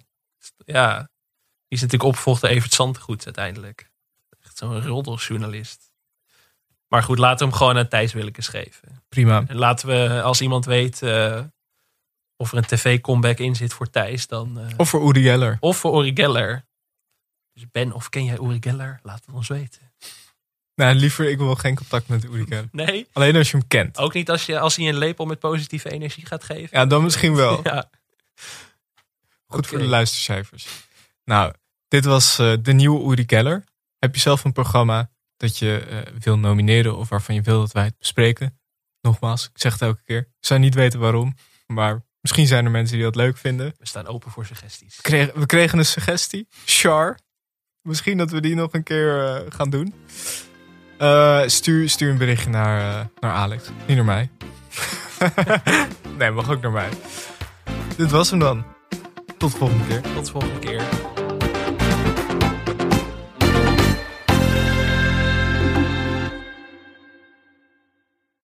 [0.64, 1.06] Ja, die
[1.68, 3.90] is natuurlijk opgevolgd door Evert Zandgoed uiteindelijk.
[4.42, 5.90] Echt zo'n roddeljournalist.
[6.88, 9.02] Maar goed, laten we hem gewoon aan Thijs Willekes geven.
[9.08, 9.44] prima.
[9.46, 11.40] En laten we, als iemand weet eh,
[12.36, 14.58] of er een tv-comeback in zit voor Thijs, dan...
[14.60, 15.56] eh, Of voor Uri Geller.
[15.60, 16.64] Of voor Uri Geller.
[17.52, 19.00] Dus Ben, of ken jij Uri Geller?
[19.02, 19.91] Laat het ons weten.
[20.74, 22.68] Nou, liever, ik wil geen contact met Geller.
[22.72, 23.06] Nee?
[23.12, 23.98] Alleen als je hem kent.
[23.98, 26.78] Ook niet als, je, als hij een lepel met positieve energie gaat geven?
[26.78, 27.60] Ja, dan misschien wel.
[27.72, 27.90] Ja.
[29.46, 30.66] Goed voor de luistercijfers.
[31.24, 31.52] Nou,
[31.88, 33.64] dit was eh, de nieuwe Uri Geller.
[33.98, 37.72] Heb je zelf een programma dat je eh, wil nomineren of waarvan je wil dat
[37.72, 38.60] wij het bespreken?
[39.00, 40.18] Nogmaals, ik zeg het elke keer.
[40.18, 41.34] Ik zou niet weten waarom,
[41.66, 43.74] maar misschien zijn er mensen die dat leuk vinden.
[43.78, 44.96] We staan open voor suggesties.
[44.96, 46.48] We kregen, we kregen een suggestie.
[46.64, 47.18] Char.
[47.82, 49.94] Misschien dat we die nog een keer eh, gaan doen.
[51.02, 53.62] Eh, stuur, stuur een berichtje naar, eh, naar Alex.
[53.86, 54.30] Niet naar mij.
[56.18, 56.88] nee, mag ook naar mij.
[57.96, 58.64] Dit was hem dan.
[59.38, 60.00] Tot de volgende keer.
[60.00, 60.82] Tot de volgende keer.